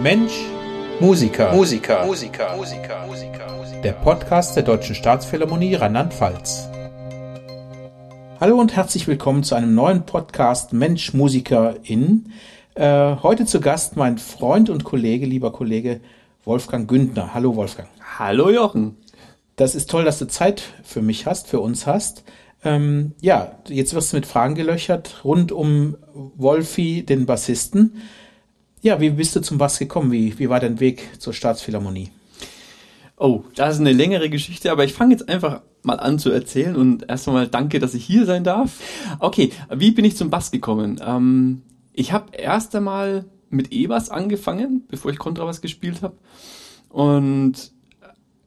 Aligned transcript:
Mensch, 0.00 0.46
Musiker, 1.00 1.52
Musiker, 1.52 2.06
Musiker, 2.06 2.56
Musiker, 2.56 3.04
Musiker. 3.04 3.80
Der 3.82 3.92
Podcast 3.94 4.54
der 4.54 4.62
Deutschen 4.62 4.94
Staatsphilharmonie 4.94 5.74
Rheinland-Pfalz. 5.74 6.68
Hallo 8.38 8.60
und 8.60 8.76
herzlich 8.76 9.08
willkommen 9.08 9.42
zu 9.42 9.56
einem 9.56 9.74
neuen 9.74 10.06
Podcast 10.06 10.72
Mensch, 10.72 11.14
Musiker 11.14 11.74
in. 11.82 12.30
Äh, 12.76 13.16
heute 13.24 13.44
zu 13.44 13.60
Gast 13.60 13.96
mein 13.96 14.18
Freund 14.18 14.70
und 14.70 14.84
Kollege, 14.84 15.26
lieber 15.26 15.50
Kollege 15.50 16.00
Wolfgang 16.44 16.88
Güntner. 16.88 17.34
Hallo 17.34 17.56
Wolfgang. 17.56 17.88
Hallo 18.20 18.50
Jochen. 18.50 18.98
Das 19.56 19.74
ist 19.74 19.90
toll, 19.90 20.04
dass 20.04 20.20
du 20.20 20.28
Zeit 20.28 20.62
für 20.84 21.02
mich 21.02 21.26
hast, 21.26 21.48
für 21.48 21.58
uns 21.58 21.88
hast. 21.88 22.22
Ähm, 22.62 23.14
ja, 23.20 23.58
jetzt 23.66 23.94
wirst 23.94 24.12
du 24.12 24.16
mit 24.16 24.26
Fragen 24.26 24.54
gelöchert 24.54 25.24
rund 25.24 25.50
um 25.50 25.96
Wolfi, 26.14 27.04
den 27.04 27.26
Bassisten. 27.26 28.00
Ja, 28.82 29.00
wie 29.00 29.10
bist 29.10 29.34
du 29.34 29.40
zum 29.40 29.58
Bass 29.58 29.78
gekommen? 29.78 30.12
Wie, 30.12 30.38
wie 30.38 30.48
war 30.48 30.60
dein 30.60 30.80
Weg 30.80 31.08
zur 31.18 31.32
Staatsphilharmonie? 31.32 32.10
Oh, 33.16 33.42
das 33.56 33.74
ist 33.74 33.80
eine 33.80 33.92
längere 33.92 34.30
Geschichte, 34.30 34.70
aber 34.70 34.84
ich 34.84 34.92
fange 34.92 35.12
jetzt 35.12 35.28
einfach 35.28 35.62
mal 35.82 35.98
an 35.98 36.18
zu 36.18 36.30
erzählen 36.30 36.76
und 36.76 37.08
erst 37.08 37.26
einmal 37.26 37.48
danke, 37.48 37.80
dass 37.80 37.94
ich 37.94 38.04
hier 38.04 38.26
sein 38.26 38.44
darf. 38.44 38.80
Okay, 39.18 39.50
wie 39.74 39.90
bin 39.90 40.04
ich 40.04 40.16
zum 40.16 40.30
Bass 40.30 40.52
gekommen? 40.52 41.00
Ähm, 41.04 41.62
ich 41.92 42.12
habe 42.12 42.36
erst 42.36 42.76
einmal 42.76 43.24
mit 43.50 43.72
E-Bass 43.72 44.10
angefangen, 44.10 44.84
bevor 44.88 45.10
ich 45.10 45.18
Kontrabass 45.18 45.60
gespielt 45.60 46.02
habe 46.02 46.16
und 46.88 47.72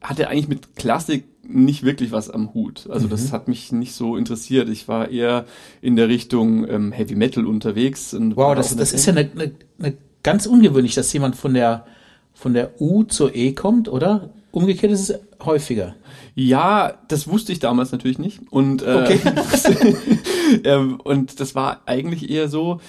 hatte 0.00 0.28
eigentlich 0.28 0.48
mit 0.48 0.76
Klassik 0.76 1.24
nicht 1.42 1.82
wirklich 1.82 2.12
was 2.12 2.30
am 2.30 2.54
Hut. 2.54 2.88
Also 2.88 3.06
mhm. 3.06 3.10
das 3.10 3.32
hat 3.32 3.48
mich 3.48 3.72
nicht 3.72 3.94
so 3.94 4.16
interessiert. 4.16 4.68
Ich 4.68 4.88
war 4.88 5.10
eher 5.10 5.44
in 5.80 5.96
der 5.96 6.08
Richtung 6.08 6.66
ähm, 6.68 6.92
Heavy 6.92 7.14
Metal 7.14 7.46
unterwegs. 7.46 8.16
wow, 8.18 8.54
das, 8.54 8.74
das 8.76 8.92
ist 8.92 9.06
ja 9.06 9.12
eine, 9.12 9.30
eine, 9.32 9.52
eine 9.78 9.96
ganz 10.22 10.46
ungewöhnlich, 10.46 10.94
dass 10.94 11.12
jemand 11.12 11.36
von 11.36 11.54
der 11.54 11.86
von 12.34 12.54
der 12.54 12.80
U 12.80 13.04
zur 13.04 13.34
E 13.34 13.52
kommt, 13.52 13.88
oder? 13.88 14.30
Umgekehrt 14.50 14.92
ist 14.92 15.10
es 15.10 15.18
häufiger. 15.44 15.94
Ja, 16.34 16.94
das 17.08 17.28
wusste 17.28 17.52
ich 17.52 17.58
damals 17.58 17.92
natürlich 17.92 18.18
nicht. 18.18 18.40
Und, 18.50 18.82
äh, 18.82 18.94
okay. 18.94 19.20
ähm, 20.64 21.00
und 21.02 21.40
das 21.40 21.54
war 21.54 21.82
eigentlich 21.86 22.30
eher 22.30 22.48
so, 22.48 22.80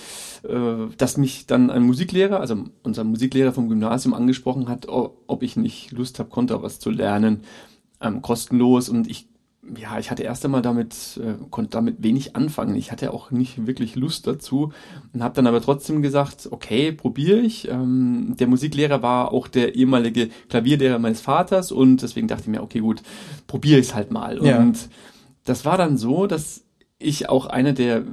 äh, 0.48 0.88
dass 0.98 1.18
mich 1.18 1.46
dann 1.46 1.70
ein 1.70 1.84
Musiklehrer, 1.84 2.40
also 2.40 2.66
unser 2.84 3.04
Musiklehrer 3.04 3.54
vom 3.54 3.70
Gymnasium 3.70 4.14
angesprochen 4.14 4.70
hat, 4.70 4.88
ob 4.88 5.44
ich 5.44 5.56
nicht 5.56 5.92
Lust 5.92 6.20
habe, 6.20 6.30
Kontrabass 6.30 6.80
zu 6.80 6.90
lernen 6.90 7.42
ähm, 8.04 8.22
kostenlos 8.22 8.90
und 8.90 9.10
ich 9.10 9.28
ja, 9.78 9.98
ich 9.98 10.12
hatte 10.12 10.24
erst 10.24 10.44
einmal 10.44 10.62
damit, 10.62 11.20
äh, 11.24 11.36
konnte 11.50 11.72
damit 11.72 12.04
wenig 12.04 12.36
anfangen. 12.36 12.76
Ich 12.76 12.92
hatte 12.92 13.14
auch 13.14 13.32
nicht 13.32 13.66
wirklich 13.66 13.96
Lust 13.96 14.28
dazu 14.28 14.74
und 15.14 15.24
habe 15.24 15.36
dann 15.36 15.48
aber 15.48 15.62
trotzdem 15.62 16.02
gesagt, 16.02 16.50
okay, 16.52 16.92
probiere 16.92 17.40
ich. 17.40 17.70
Ähm, 17.70 18.36
der 18.38 18.48
Musiklehrer 18.48 19.02
war 19.02 19.32
auch 19.32 19.48
der 19.48 19.76
ehemalige 19.76 20.30
Klavierlehrer 20.50 21.00
meines 21.00 21.22
Vaters 21.22 21.72
und 21.72 22.02
deswegen 22.02 22.28
dachte 22.28 22.44
ich 22.44 22.50
mir, 22.50 22.62
okay, 22.62 22.80
gut, 22.80 23.02
probiere 23.48 23.80
ich 23.80 23.88
es 23.88 23.96
halt 23.96 24.12
mal. 24.12 24.44
Ja. 24.46 24.60
Und 24.60 24.90
das 25.46 25.64
war 25.64 25.78
dann 25.78 25.98
so, 25.98 26.28
dass 26.28 26.64
ich 27.00 27.30
auch 27.30 27.46
einer 27.46 27.74
der 27.74 28.04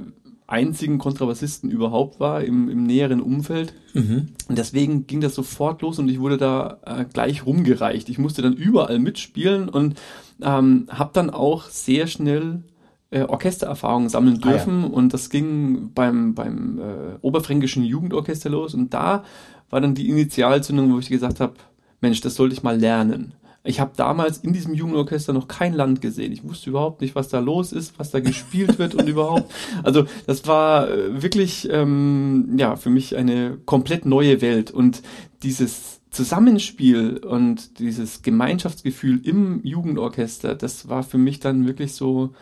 einzigen 0.51 0.97
Kontrabassisten 0.97 1.71
überhaupt 1.71 2.19
war 2.19 2.43
im, 2.43 2.69
im 2.69 2.83
näheren 2.83 3.21
Umfeld. 3.21 3.73
Mhm. 3.93 4.29
Und 4.49 4.57
deswegen 4.57 5.07
ging 5.07 5.21
das 5.21 5.33
sofort 5.33 5.81
los 5.81 5.97
und 5.97 6.09
ich 6.09 6.19
wurde 6.19 6.37
da 6.37 6.79
äh, 6.85 7.05
gleich 7.05 7.45
rumgereicht. 7.45 8.09
Ich 8.09 8.17
musste 8.17 8.41
dann 8.41 8.53
überall 8.53 8.99
mitspielen 8.99 9.69
und 9.69 9.99
ähm, 10.41 10.87
habe 10.89 11.11
dann 11.13 11.29
auch 11.29 11.65
sehr 11.69 12.07
schnell 12.07 12.63
äh, 13.11 13.23
Orchestererfahrungen 13.23 14.09
sammeln 14.09 14.41
dürfen. 14.41 14.83
Ah, 14.83 14.87
ja. 14.87 14.93
Und 14.93 15.13
das 15.13 15.29
ging 15.29 15.91
beim, 15.93 16.35
beim 16.35 16.79
äh, 16.79 17.17
Oberfränkischen 17.21 17.83
Jugendorchester 17.83 18.49
los. 18.49 18.73
Und 18.73 18.93
da 18.93 19.23
war 19.69 19.79
dann 19.79 19.95
die 19.95 20.09
Initialzündung, 20.09 20.93
wo 20.93 20.99
ich 20.99 21.09
gesagt 21.09 21.39
habe, 21.39 21.53
Mensch, 22.01 22.19
das 22.19 22.35
sollte 22.35 22.53
ich 22.53 22.63
mal 22.63 22.79
lernen. 22.79 23.33
Ich 23.63 23.79
habe 23.79 23.91
damals 23.95 24.39
in 24.39 24.53
diesem 24.53 24.73
Jugendorchester 24.73 25.33
noch 25.33 25.47
kein 25.47 25.73
Land 25.73 26.01
gesehen. 26.01 26.31
Ich 26.31 26.43
wusste 26.43 26.71
überhaupt 26.71 27.01
nicht, 27.01 27.13
was 27.13 27.29
da 27.29 27.39
los 27.39 27.73
ist, 27.73 27.99
was 27.99 28.09
da 28.09 28.19
gespielt 28.19 28.79
wird 28.79 28.95
und 28.95 29.07
überhaupt. 29.07 29.53
Also 29.83 30.05
das 30.25 30.47
war 30.47 30.89
äh, 30.89 31.21
wirklich 31.21 31.69
ähm, 31.71 32.55
ja 32.57 32.75
für 32.75 32.89
mich 32.89 33.15
eine 33.15 33.57
komplett 33.65 34.05
neue 34.05 34.41
Welt 34.41 34.71
und 34.71 35.03
dieses 35.43 36.01
Zusammenspiel 36.09 37.17
und 37.19 37.79
dieses 37.79 38.21
Gemeinschaftsgefühl 38.21 39.25
im 39.25 39.63
Jugendorchester, 39.63 40.55
das 40.55 40.89
war 40.89 41.03
für 41.03 41.17
mich 41.17 41.39
dann 41.39 41.65
wirklich 41.65 41.93
so, 41.93 42.33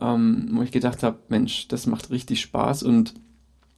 ähm, 0.00 0.48
wo 0.52 0.62
ich 0.62 0.72
gedacht 0.72 1.02
habe, 1.04 1.18
Mensch, 1.28 1.68
das 1.68 1.86
macht 1.86 2.10
richtig 2.10 2.40
Spaß 2.40 2.82
und 2.82 3.14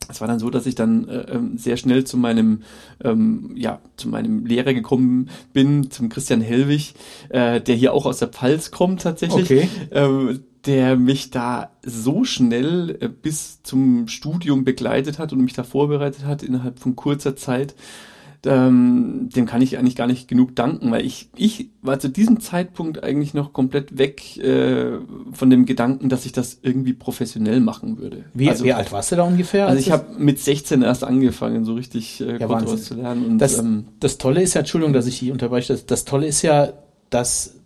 es 0.08 0.20
war 0.20 0.28
dann 0.28 0.38
so, 0.38 0.50
dass 0.50 0.66
ich 0.66 0.74
dann 0.74 1.08
äh, 1.08 1.32
ähm, 1.32 1.58
sehr 1.58 1.76
schnell 1.76 2.04
zu 2.04 2.16
meinem 2.16 2.62
ähm, 3.02 3.52
ja 3.54 3.80
zu 3.96 4.08
meinem 4.08 4.46
Lehrer 4.46 4.74
gekommen 4.74 5.30
bin, 5.52 5.90
zum 5.90 6.08
Christian 6.08 6.40
Hellwig, 6.40 6.94
äh, 7.30 7.60
der 7.60 7.74
hier 7.74 7.92
auch 7.92 8.06
aus 8.06 8.18
der 8.18 8.28
Pfalz 8.28 8.70
kommt 8.70 9.02
tatsächlich, 9.02 9.44
okay. 9.44 9.68
äh, 9.90 10.38
der 10.66 10.96
mich 10.96 11.30
da 11.30 11.70
so 11.84 12.24
schnell 12.24 12.96
äh, 13.00 13.08
bis 13.08 13.62
zum 13.62 14.08
Studium 14.08 14.64
begleitet 14.64 15.18
hat 15.18 15.32
und 15.32 15.40
mich 15.40 15.52
da 15.52 15.64
vorbereitet 15.64 16.24
hat 16.24 16.42
innerhalb 16.42 16.78
von 16.78 16.96
kurzer 16.96 17.36
Zeit 17.36 17.74
ähm, 18.46 19.28
dem 19.34 19.46
kann 19.46 19.62
ich 19.62 19.78
eigentlich 19.78 19.96
gar 19.96 20.06
nicht 20.06 20.28
genug 20.28 20.54
danken, 20.54 20.90
weil 20.90 21.04
ich, 21.04 21.30
ich 21.36 21.70
war 21.82 21.98
zu 21.98 22.08
diesem 22.08 22.40
Zeitpunkt 22.40 23.02
eigentlich 23.02 23.34
noch 23.34 23.52
komplett 23.52 23.98
weg 23.98 24.36
äh, 24.38 24.98
von 25.32 25.50
dem 25.50 25.66
Gedanken, 25.66 26.08
dass 26.08 26.26
ich 26.26 26.32
das 26.32 26.58
irgendwie 26.62 26.92
professionell 26.92 27.60
machen 27.60 27.98
würde. 27.98 28.24
Wie, 28.34 28.48
also, 28.48 28.64
wie 28.64 28.72
alt 28.72 28.92
warst 28.92 29.12
du 29.12 29.16
da 29.16 29.22
ungefähr? 29.22 29.66
Also 29.66 29.78
ich 29.78 29.90
habe 29.90 30.06
mit 30.18 30.38
16 30.38 30.82
erst 30.82 31.04
angefangen, 31.04 31.64
so 31.64 31.74
richtig 31.74 32.20
äh, 32.20 32.38
ja, 32.38 32.66
zu 32.66 32.94
lernen. 32.94 33.24
Und, 33.26 33.38
das, 33.38 33.58
ähm, 33.58 33.86
das 34.00 34.18
Tolle 34.18 34.42
ist 34.42 34.54
ja, 34.54 34.60
Entschuldigung, 34.60 34.92
dass 34.92 35.06
ich 35.06 35.16
hier 35.16 35.32
unterbreche, 35.32 35.72
das, 35.72 35.86
das 35.86 36.04
Tolle 36.04 36.26
ist 36.26 36.42
ja, 36.42 36.72
dass 37.10 37.60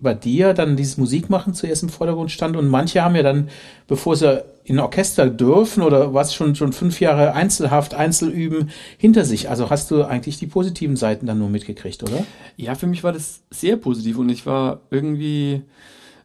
bei 0.00 0.14
dir 0.14 0.54
dann 0.54 0.76
dieses 0.76 0.96
Musikmachen 0.96 1.54
zuerst 1.54 1.82
im 1.82 1.88
Vordergrund 1.88 2.30
stand 2.30 2.56
und 2.56 2.68
manche 2.68 3.02
haben 3.02 3.16
ja 3.16 3.22
dann, 3.22 3.48
bevor 3.86 4.16
sie 4.16 4.42
in 4.64 4.78
Orchester 4.78 5.28
dürfen 5.28 5.82
oder 5.82 6.14
was 6.14 6.34
schon 6.34 6.54
schon 6.54 6.72
fünf 6.72 7.00
Jahre 7.00 7.34
Einzelhaft, 7.34 7.94
Einzelüben 7.94 8.70
hinter 8.98 9.24
sich. 9.24 9.50
Also 9.50 9.70
hast 9.70 9.90
du 9.90 10.04
eigentlich 10.04 10.38
die 10.38 10.46
positiven 10.46 10.96
Seiten 10.96 11.26
dann 11.26 11.38
nur 11.38 11.48
mitgekriegt, 11.48 12.02
oder? 12.02 12.24
Ja, 12.56 12.74
für 12.74 12.86
mich 12.86 13.02
war 13.02 13.12
das 13.12 13.42
sehr 13.50 13.76
positiv 13.76 14.18
und 14.18 14.28
ich 14.28 14.46
war 14.46 14.82
irgendwie, 14.90 15.62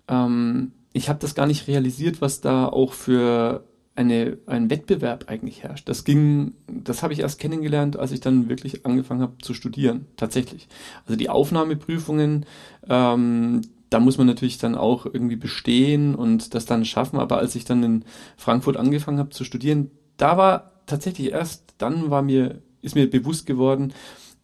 ähm, 0.07 0.71
ich 0.93 1.09
habe 1.09 1.19
das 1.19 1.35
gar 1.35 1.47
nicht 1.47 1.67
realisiert, 1.67 2.21
was 2.21 2.41
da 2.41 2.67
auch 2.67 2.93
für 2.93 3.63
eine, 3.95 4.37
ein 4.45 4.69
Wettbewerb 4.69 5.25
eigentlich 5.27 5.63
herrscht. 5.63 5.87
Das 5.87 6.03
ging, 6.03 6.53
das 6.67 7.01
habe 7.01 7.13
ich 7.13 7.19
erst 7.19 7.39
kennengelernt, 7.39 7.97
als 7.97 8.11
ich 8.11 8.19
dann 8.19 8.49
wirklich 8.49 8.85
angefangen 8.85 9.21
habe 9.21 9.37
zu 9.41 9.53
studieren, 9.53 10.05
tatsächlich. 10.17 10.67
Also 11.05 11.15
die 11.15 11.29
Aufnahmeprüfungen, 11.29 12.45
ähm, 12.89 13.61
da 13.89 13.99
muss 13.99 14.17
man 14.17 14.27
natürlich 14.27 14.57
dann 14.57 14.75
auch 14.75 15.05
irgendwie 15.05 15.37
bestehen 15.37 16.15
und 16.15 16.53
das 16.53 16.65
dann 16.65 16.83
schaffen. 16.83 17.19
Aber 17.19 17.37
als 17.37 17.55
ich 17.55 17.63
dann 17.63 17.83
in 17.83 18.05
Frankfurt 18.35 18.75
angefangen 18.75 19.19
habe 19.19 19.29
zu 19.29 19.45
studieren, 19.45 19.91
da 20.17 20.37
war 20.37 20.71
tatsächlich 20.85 21.31
erst, 21.31 21.73
dann 21.77 22.09
war 22.09 22.21
mir, 22.21 22.61
ist 22.81 22.95
mir 22.95 23.09
bewusst 23.09 23.45
geworden, 23.45 23.93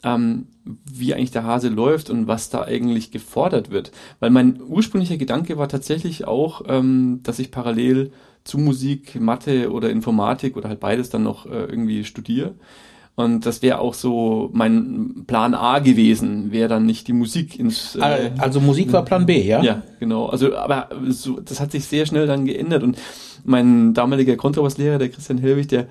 ähm, 0.03 0.47
wie 0.63 1.13
eigentlich 1.13 1.31
der 1.31 1.43
Hase 1.43 1.69
läuft 1.69 2.09
und 2.09 2.27
was 2.27 2.49
da 2.49 2.63
eigentlich 2.63 3.11
gefordert 3.11 3.69
wird. 3.69 3.91
Weil 4.19 4.29
mein 4.29 4.61
ursprünglicher 4.61 5.17
Gedanke 5.17 5.57
war 5.57 5.67
tatsächlich 5.67 6.25
auch, 6.25 6.63
ähm, 6.67 7.19
dass 7.23 7.39
ich 7.39 7.51
parallel 7.51 8.11
zu 8.43 8.57
Musik, 8.57 9.19
Mathe 9.19 9.71
oder 9.71 9.89
Informatik 9.89 10.57
oder 10.57 10.69
halt 10.69 10.79
beides 10.79 11.09
dann 11.09 11.23
noch 11.23 11.45
äh, 11.45 11.65
irgendwie 11.65 12.03
studiere. 12.03 12.55
Und 13.15 13.45
das 13.45 13.61
wäre 13.61 13.79
auch 13.79 13.93
so 13.93 14.49
mein 14.53 15.25
Plan 15.27 15.53
A 15.53 15.79
gewesen, 15.79 16.51
wäre 16.51 16.69
dann 16.69 16.85
nicht 16.85 17.07
die 17.07 17.13
Musik 17.13 17.59
ins. 17.59 17.95
Äh, 17.95 18.31
also 18.37 18.61
Musik 18.61 18.93
war 18.93 19.03
Plan 19.03 19.25
B, 19.25 19.43
ja? 19.43 19.61
Ja, 19.61 19.83
genau. 19.99 20.27
Also, 20.27 20.55
aber 20.55 20.89
so, 21.09 21.39
das 21.39 21.59
hat 21.59 21.71
sich 21.71 21.85
sehr 21.85 22.05
schnell 22.05 22.25
dann 22.25 22.45
geändert 22.45 22.83
und 22.83 22.97
mein 23.45 23.93
damaliger 23.93 24.35
Kontrabasslehrer, 24.35 24.97
der 24.97 25.09
Christian 25.09 25.37
Helwig, 25.37 25.67
der 25.69 25.87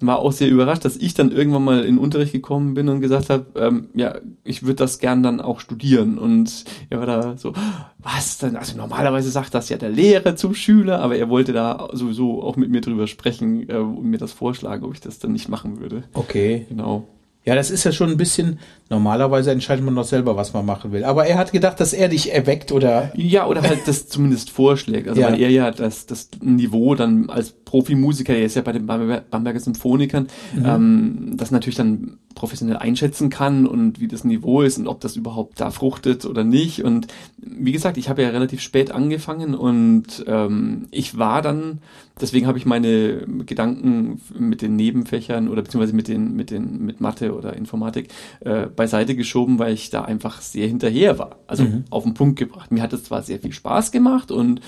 war 0.00 0.18
auch 0.18 0.32
sehr 0.32 0.48
überrascht, 0.48 0.84
dass 0.84 0.96
ich 0.96 1.14
dann 1.14 1.32
irgendwann 1.32 1.64
mal 1.64 1.84
in 1.84 1.98
Unterricht 1.98 2.32
gekommen 2.32 2.74
bin 2.74 2.88
und 2.88 3.00
gesagt 3.00 3.30
habe, 3.30 3.46
ähm, 3.56 3.88
ja, 3.94 4.16
ich 4.44 4.62
würde 4.62 4.76
das 4.76 4.98
gern 4.98 5.22
dann 5.22 5.40
auch 5.40 5.60
studieren. 5.60 6.18
Und 6.18 6.64
er 6.90 6.98
war 6.98 7.06
da 7.06 7.36
so, 7.36 7.52
was 7.98 8.38
denn? 8.38 8.56
Also 8.56 8.76
normalerweise 8.76 9.30
sagt 9.30 9.54
das 9.54 9.68
ja 9.68 9.76
der 9.76 9.90
Lehrer 9.90 10.36
zum 10.36 10.54
Schüler, 10.54 11.00
aber 11.00 11.16
er 11.16 11.28
wollte 11.28 11.52
da 11.52 11.88
sowieso 11.92 12.42
auch 12.42 12.56
mit 12.56 12.70
mir 12.70 12.80
drüber 12.80 13.06
sprechen 13.06 13.68
äh, 13.68 13.76
und 13.76 14.04
mir 14.04 14.18
das 14.18 14.32
vorschlagen, 14.32 14.84
ob 14.84 14.94
ich 14.94 15.00
das 15.00 15.18
dann 15.18 15.32
nicht 15.32 15.48
machen 15.48 15.80
würde. 15.80 16.04
Okay. 16.14 16.66
Genau. 16.68 17.08
Ja, 17.44 17.54
das 17.54 17.70
ist 17.70 17.84
ja 17.84 17.92
schon 17.92 18.10
ein 18.10 18.16
bisschen, 18.16 18.58
normalerweise 18.88 19.50
entscheidet 19.50 19.84
man 19.84 19.94
doch 19.94 20.04
selber, 20.04 20.34
was 20.36 20.54
man 20.54 20.64
machen 20.64 20.92
will. 20.92 21.04
Aber 21.04 21.26
er 21.26 21.36
hat 21.36 21.52
gedacht, 21.52 21.78
dass 21.78 21.92
er 21.92 22.08
dich 22.08 22.32
erweckt 22.32 22.72
oder. 22.72 23.12
Ja, 23.14 23.46
oder 23.46 23.62
halt 23.62 23.80
das 23.86 24.08
zumindest 24.08 24.50
vorschlägt. 24.50 25.08
Also 25.08 25.20
ja. 25.20 25.28
weil 25.28 25.40
er 25.40 25.50
ja 25.50 25.70
das, 25.70 26.06
das 26.06 26.30
Niveau 26.40 26.94
dann 26.94 27.28
als 27.28 27.50
Profimusiker, 27.50 28.34
er 28.34 28.46
ist 28.46 28.56
ja 28.56 28.62
bei 28.62 28.72
den 28.72 28.86
Bamberger 28.86 29.60
Symphonikern, 29.60 30.28
mhm. 30.54 30.64
ähm, 30.64 31.32
das 31.36 31.50
natürlich 31.50 31.76
dann 31.76 32.18
professionell 32.34 32.76
einschätzen 32.76 33.30
kann 33.30 33.66
und 33.66 34.00
wie 34.00 34.08
das 34.08 34.24
Niveau 34.24 34.62
ist 34.62 34.78
und 34.78 34.86
ob 34.86 35.00
das 35.00 35.16
überhaupt 35.16 35.60
da 35.60 35.70
fruchtet 35.70 36.24
oder 36.24 36.44
nicht. 36.44 36.84
Und 36.84 37.08
wie 37.36 37.72
gesagt, 37.72 37.96
ich 37.96 38.08
habe 38.08 38.22
ja 38.22 38.28
relativ 38.30 38.60
spät 38.60 38.90
angefangen 38.90 39.54
und 39.54 40.24
ähm, 40.26 40.86
ich 40.90 41.18
war 41.18 41.42
dann, 41.42 41.78
deswegen 42.20 42.46
habe 42.46 42.58
ich 42.58 42.66
meine 42.66 43.26
Gedanken 43.44 44.20
mit 44.38 44.62
den 44.62 44.76
Nebenfächern 44.76 45.48
oder 45.48 45.62
beziehungsweise 45.62 45.94
mit 45.94 46.08
den, 46.08 46.34
mit 46.34 46.50
den, 46.50 46.84
mit 46.84 47.00
Mathe 47.00 47.33
Oder 47.34 47.54
Informatik 47.54 48.08
äh, 48.40 48.66
beiseite 48.66 49.14
geschoben, 49.16 49.58
weil 49.58 49.74
ich 49.74 49.90
da 49.90 50.02
einfach 50.02 50.40
sehr 50.40 50.66
hinterher 50.66 51.18
war. 51.18 51.38
Also 51.46 51.64
mhm. 51.64 51.84
auf 51.90 52.04
den 52.04 52.14
Punkt 52.14 52.38
gebracht. 52.38 52.72
Mir 52.72 52.82
hat 52.82 52.92
es 52.92 53.04
zwar 53.04 53.22
sehr 53.22 53.40
viel 53.40 53.52
Spaß 53.52 53.92
gemacht 53.92 54.30
und 54.30 54.60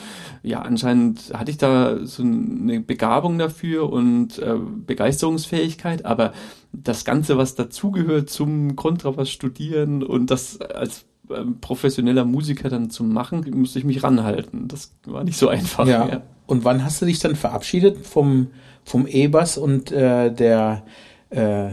ja, 0.42 0.62
anscheinend 0.62 1.32
hatte 1.34 1.50
ich 1.50 1.58
da 1.58 2.04
so 2.04 2.22
eine 2.22 2.80
Begabung 2.80 3.38
dafür 3.38 3.90
und 3.92 4.38
äh, 4.38 4.56
Begeisterungsfähigkeit, 4.86 6.04
aber 6.04 6.32
das 6.72 7.04
Ganze, 7.04 7.38
was 7.38 7.54
dazugehört 7.54 8.30
zum 8.30 8.76
Kontrabass 8.76 9.30
studieren 9.30 10.02
und 10.02 10.30
das 10.30 10.60
als 10.60 11.06
ähm, 11.30 11.60
professioneller 11.60 12.24
Musiker 12.24 12.68
dann 12.68 12.90
zu 12.90 13.02
machen, 13.02 13.44
musste 13.54 13.78
ich 13.78 13.84
mich 13.84 14.02
ranhalten. 14.02 14.68
Das 14.68 14.94
war 15.06 15.24
nicht 15.24 15.38
so 15.38 15.48
einfach. 15.48 15.86
Ja. 15.86 16.04
Mehr. 16.04 16.22
Und 16.46 16.64
wann 16.64 16.84
hast 16.84 17.02
du 17.02 17.06
dich 17.06 17.18
dann 17.18 17.34
verabschiedet 17.34 18.06
vom, 18.06 18.48
vom 18.84 19.06
E-Bass 19.06 19.58
und 19.58 19.90
äh, 19.90 20.32
der 20.32 20.84
äh, 21.30 21.70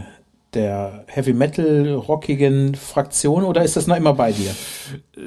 der 0.54 1.04
Heavy 1.06 1.32
Metal 1.32 1.94
rockigen 1.94 2.74
Fraktion 2.74 3.44
oder 3.44 3.62
ist 3.62 3.76
das 3.76 3.86
noch 3.86 3.96
immer 3.96 4.14
bei 4.14 4.32
dir? 4.32 4.54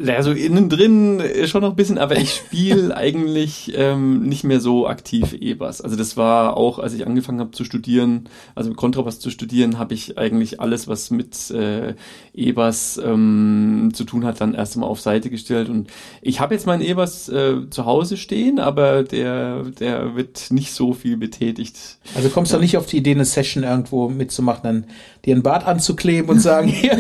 Also 0.07 0.31
innen 0.31 0.69
drin 0.69 1.21
schon 1.45 1.62
noch 1.62 1.71
ein 1.71 1.75
bisschen, 1.75 1.97
aber 1.97 2.18
ich 2.18 2.33
spiele 2.33 2.95
eigentlich 2.97 3.74
ähm, 3.75 4.24
nicht 4.24 4.44
mehr 4.44 4.59
so 4.59 4.88
aktiv 4.88 5.33
E-Bass. 5.39 5.81
Also 5.81 5.95
das 5.95 6.18
war 6.18 6.57
auch, 6.57 6.79
als 6.79 6.94
ich 6.94 7.07
angefangen 7.07 7.39
habe 7.39 7.51
zu 7.51 7.63
studieren, 7.63 8.29
also 8.56 8.74
Kontrabass 8.74 9.19
zu 9.19 9.29
studieren, 9.29 9.79
habe 9.79 9.94
ich 9.94 10.18
eigentlich 10.18 10.59
alles, 10.59 10.88
was 10.88 11.09
mit 11.09 11.50
äh, 11.51 11.95
E-Bass 12.33 13.00
ähm, 13.03 13.91
zu 13.94 14.03
tun 14.03 14.25
hat, 14.25 14.41
dann 14.41 14.53
erst 14.53 14.75
einmal 14.75 14.89
auf 14.89 15.00
Seite 15.00 15.30
gestellt. 15.30 15.69
Und 15.69 15.89
ich 16.21 16.39
habe 16.39 16.53
jetzt 16.53 16.68
meinen 16.68 16.81
E-Bass 16.81 17.30
äh, 17.30 17.69
zu 17.69 17.85
Hause 17.85 18.18
stehen, 18.18 18.59
aber 18.59 19.03
der, 19.03 19.63
der 19.63 20.15
wird 20.15 20.51
nicht 20.51 20.73
so 20.73 20.94
viel 20.94 21.18
betätigt. 21.18 21.97
Also 22.15 22.30
kommst 22.30 22.53
du 22.53 22.57
nicht 22.59 22.77
auf 22.77 22.85
die 22.85 22.97
Idee, 22.97 23.12
eine 23.12 23.25
Session 23.25 23.63
irgendwo 23.63 24.09
mitzumachen, 24.09 24.63
dann 24.63 24.85
dir 25.27 25.35
einen 25.35 25.44
Bart 25.44 25.68
anzukleben 25.68 26.29
und 26.29 26.39
sagen, 26.39 26.68
hier, 26.69 26.97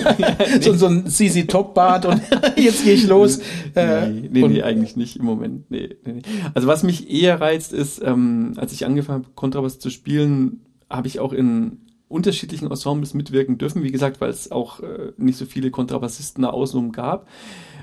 so, 0.61 0.73
so 0.73 0.87
ein 0.87 1.07
CC 1.07 1.45
Top 1.45 1.73
Bart 1.73 2.05
und 2.05 2.21
jetzt 2.57 2.83
gehe 2.83 2.93
ich 2.93 3.07
los. 3.07 3.39
Äh, 3.73 4.09
nee, 4.09 4.29
nee, 4.31 4.47
nee, 4.47 4.63
eigentlich 4.63 4.97
nicht 4.97 5.15
im 5.15 5.25
Moment. 5.25 5.71
Nee, 5.71 5.95
nee, 6.05 6.13
nee. 6.13 6.21
Also 6.53 6.67
was 6.67 6.83
mich 6.83 7.09
eher 7.09 7.39
reizt 7.39 7.71
ist, 7.71 8.01
ähm, 8.03 8.53
als 8.57 8.73
ich 8.73 8.85
angefangen 8.85 9.23
habe, 9.23 9.33
Kontrabass 9.33 9.79
zu 9.79 9.89
spielen, 9.89 10.61
habe 10.89 11.07
ich 11.07 11.19
auch 11.19 11.31
in 11.31 11.79
unterschiedlichen 12.09 12.69
Ensembles 12.69 13.13
mitwirken 13.13 13.57
dürfen. 13.57 13.83
Wie 13.83 13.91
gesagt, 13.91 14.19
weil 14.19 14.29
es 14.29 14.51
auch 14.51 14.81
äh, 14.81 15.13
nicht 15.17 15.37
so 15.37 15.45
viele 15.45 15.71
Kontrabassisten 15.71 16.43
da 16.43 16.49
außenrum 16.49 16.91
gab. 16.91 17.27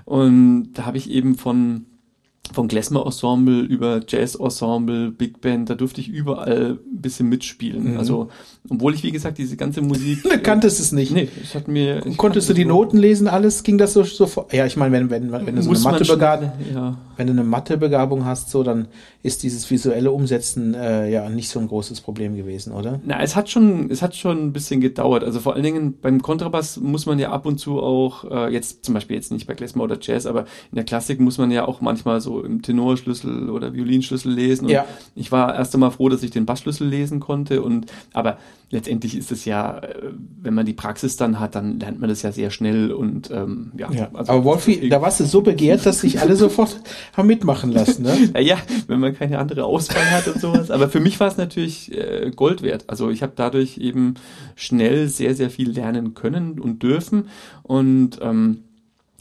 Und 0.05 0.75
da 0.75 0.85
habe 0.85 0.99
ich 0.99 1.11
eben 1.11 1.37
von 1.37 1.87
vom 2.53 2.69
Klezmer-Ensemble 2.69 3.63
über 3.63 4.01
Jazz-Ensemble, 4.07 5.11
Big 5.11 5.41
Band, 5.41 5.71
da 5.71 5.75
durfte 5.75 6.01
ich 6.01 6.09
überall 6.09 6.79
ein 6.79 7.01
bisschen 7.01 7.29
mitspielen. 7.29 7.93
Mhm. 7.93 7.99
Also, 7.99 8.29
obwohl 8.69 8.95
ich, 8.95 9.03
wie 9.03 9.13
gesagt, 9.13 9.39
diese 9.39 9.57
ganze 9.57 9.81
Musik. 9.81 10.23
Du 10.23 10.39
kanntest 10.43 10.79
es 10.79 10.93
nicht. 10.93 11.13
Nee, 11.13 11.29
es 11.43 11.55
hat 11.55 11.69
mir. 11.69 12.01
Konntest 12.17 12.49
du 12.49 12.53
die 12.53 12.65
Noten 12.65 12.99
lesen, 12.99 13.29
alles? 13.29 13.63
Ging 13.63 13.79
das 13.79 13.95
so 13.95 14.03
sofort? 14.05 14.53
Ja, 14.53 14.67
ich 14.67 14.77
meine, 14.77 14.93
wenn, 14.93 15.11
wenn, 15.11 15.33
wenn 15.33 15.57
du 15.57 15.63
so 15.63 15.71
eine 15.71 15.79
Mathebegabung, 15.81 16.53
ja. 16.73 16.99
Wenn 17.17 17.27
du 17.27 17.33
eine 17.33 17.45
Mathebegabung 17.45 18.25
hast, 18.25 18.51
so, 18.51 18.63
dann 18.63 18.89
ist 19.23 19.43
dieses 19.43 19.71
visuelle 19.71 20.11
Umsetzen, 20.11 20.75
äh, 20.75 21.11
ja, 21.11 21.29
nicht 21.29 21.49
so 21.49 21.61
ein 21.61 21.69
großes 21.69 22.01
Problem 22.01 22.37
gewesen, 22.37 22.73
oder? 22.73 23.01
Na, 23.05 23.23
es 23.23 23.37
hat 23.37 23.51
schon, 23.51 23.91
es 23.91 24.03
hat 24.03 24.15
schon 24.15 24.47
ein 24.47 24.53
bisschen 24.53 24.81
gedauert. 24.81 25.25
Also 25.25 25.41
vor 25.41 25.55
allen 25.55 25.63
Dingen 25.63 25.99
beim 26.01 26.23
Kontrabass 26.23 26.79
muss 26.79 27.07
man 27.07 27.19
ja 27.19 27.31
ab 27.31 27.47
und 27.47 27.59
zu 27.59 27.81
auch, 27.81 28.31
äh, 28.31 28.53
jetzt 28.53 28.85
zum 28.85 28.95
Beispiel 28.95 29.17
jetzt 29.17 29.33
nicht 29.33 29.47
bei 29.47 29.55
Klezmer 29.55 29.85
oder 29.85 29.99
Jazz, 30.01 30.27
aber 30.27 30.43
in 30.71 30.77
der 30.77 30.85
Klassik 30.85 31.21
muss 31.21 31.39
man 31.39 31.51
ja 31.51 31.67
auch 31.67 31.81
manchmal 31.81 32.21
so 32.21 32.43
im 32.43 32.63
Tenorschlüssel 32.63 33.51
oder 33.51 33.73
Violinschlüssel 33.75 34.33
lesen. 34.33 34.67
Und 34.67 34.73
ja. 34.73 34.85
Ich 35.15 35.33
war 35.33 35.55
erst 35.55 35.75
einmal 35.75 35.91
froh, 35.91 36.09
dass 36.09 36.23
ich 36.23 36.31
den 36.31 36.47
Bassschlüssel 36.47 36.87
lesen 36.87 37.21
konnte. 37.21 37.63
Und 37.63 37.87
aber 38.13 38.39
letztendlich 38.75 39.17
ist 39.17 39.33
es 39.33 39.47
ja, 39.47 39.79
äh, 39.79 40.13
wenn 40.43 40.53
man 40.53 40.67
die 40.67 40.75
Praxis 40.75 41.17
dann 41.17 41.41
hat, 41.41 41.55
dann 41.55 41.79
lernt 41.81 42.01
man 42.01 42.11
das 42.11 42.21
ja 42.21 42.33
sehr 42.33 42.51
schnell 42.51 42.93
und 42.93 43.31
ähm, 43.31 43.73
ja. 43.79 43.91
ja. 43.91 44.11
Also, 44.13 44.33
aber 44.33 44.45
Wolfi, 44.45 44.89
da 44.91 45.01
warst 45.01 45.21
du 45.21 45.25
so 45.25 45.41
begehrt, 45.41 45.87
dass 45.87 46.01
sich 46.01 46.21
alle 46.21 46.37
sofort 46.37 46.81
haben 47.17 47.29
mitmachen 47.29 47.73
lassen, 47.73 48.03
ne? 48.03 48.31
naja, 48.35 48.59
wenn 48.89 49.01
man 49.01 49.15
keine 49.15 49.39
andere 49.39 49.65
Auswahl 49.65 50.11
hat 50.11 50.27
und 50.29 50.41
sowas. 50.41 50.71
Aber 50.71 50.91
für 50.91 51.01
mich 51.01 51.19
war 51.21 51.29
es 51.29 51.39
natürlich 51.39 51.97
äh, 51.97 52.31
Gold 52.35 52.63
wert. 52.63 52.85
Also 52.89 53.09
ich 53.09 53.23
habe 53.23 53.33
dadurch 53.35 53.79
eben 53.79 54.15
schnell 54.57 55.09
sehr, 55.09 55.35
sehr 55.35 55.49
viel 55.49 55.71
lernen 55.71 56.15
können 56.15 56.59
und 56.59 56.83
dürfen. 56.83 57.29
Und 57.63 58.19
ähm, 58.21 58.65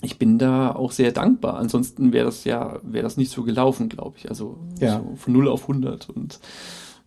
ich 0.01 0.17
bin 0.17 0.39
da 0.39 0.71
auch 0.75 0.91
sehr 0.91 1.11
dankbar. 1.11 1.57
Ansonsten 1.57 2.11
wäre 2.11 2.25
das 2.25 2.43
ja, 2.43 2.79
wäre 2.81 3.03
das 3.03 3.17
nicht 3.17 3.31
so 3.31 3.43
gelaufen, 3.43 3.87
glaube 3.87 4.17
ich. 4.17 4.29
Also 4.29 4.57
ja. 4.79 4.97
so 4.97 5.15
von 5.15 5.33
0 5.33 5.47
auf 5.47 5.61
100 5.61 6.09
und 6.09 6.39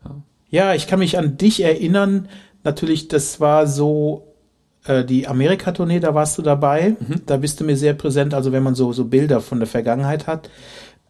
ja. 0.04 0.14
Ja, 0.48 0.74
ich 0.74 0.86
kann 0.86 0.98
mich 0.98 1.18
an 1.18 1.36
dich 1.36 1.62
erinnern. 1.62 2.28
Natürlich, 2.64 3.08
das 3.08 3.40
war 3.40 3.66
so 3.66 4.34
äh, 4.84 5.04
die 5.04 5.26
Amerika-Tournee, 5.26 6.00
da 6.00 6.14
warst 6.14 6.38
du 6.38 6.42
dabei. 6.42 6.96
Mhm. 6.98 7.22
Da 7.26 7.36
bist 7.36 7.60
du 7.60 7.64
mir 7.64 7.76
sehr 7.76 7.94
präsent. 7.94 8.34
Also 8.34 8.52
wenn 8.52 8.62
man 8.62 8.74
so, 8.74 8.92
so 8.92 9.04
Bilder 9.04 9.40
von 9.40 9.58
der 9.58 9.68
Vergangenheit 9.68 10.26
hat. 10.26 10.50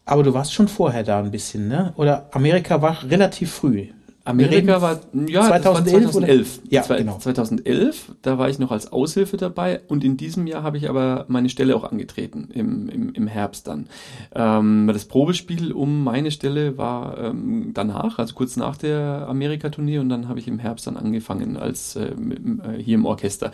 Aber 0.05 0.23
du 0.23 0.35
warst 0.35 0.55
schon 0.55 0.69
vorher 0.69 1.03
da 1.03 1.19
ein 1.19 1.33
bisschen, 1.33 1.69
ne? 1.69 1.93
Oder 1.97 2.29
Amerika 2.33 2.81
war 2.81 3.03
relativ 3.11 3.53
früh. 3.53 3.89
Amerika 4.27 4.83
war, 4.83 5.01
ja, 5.29 5.47
2011, 5.47 6.11
2011. 6.11 6.61
Ja, 6.69 6.83
Zwei, 6.83 6.99
genau. 6.99 7.19
2011, 7.19 8.13
da 8.23 8.39
war 8.39 8.49
ich 8.49 8.59
noch 8.59 8.71
als 8.73 8.93
Aushilfe 8.93 9.37
dabei 9.37 9.81
und 9.89 10.05
in 10.05 10.17
diesem 10.17 10.47
Jahr 10.47 10.63
habe 10.63 10.77
ich 10.77 10.89
aber 10.89 11.25
meine 11.29 11.49
Stelle 11.49 11.77
auch 11.77 11.85
angetreten, 11.85 12.49
im, 12.53 12.89
im, 12.89 13.13
im 13.15 13.27
Herbst 13.27 13.69
dann. 13.69 13.89
Ähm, 14.35 14.91
das 14.93 15.05
Probespiel 15.05 15.73
um 15.73 16.05
meine 16.05 16.31
Stelle 16.31 16.77
war 16.77 17.19
ähm, 17.19 17.71
danach, 17.73 18.19
also 18.19 18.35
kurz 18.35 18.57
nach 18.57 18.77
der 18.77 19.27
Amerika-Tournee 19.29 19.99
und 19.99 20.09
dann 20.09 20.29
habe 20.29 20.39
ich 20.39 20.49
im 20.49 20.59
Herbst 20.59 20.87
dann 20.87 20.97
angefangen 20.97 21.57
als 21.57 21.97
äh, 21.97 22.09
äh, 22.09 22.83
hier 22.83 22.97
im 22.97 23.07
Orchester. 23.07 23.53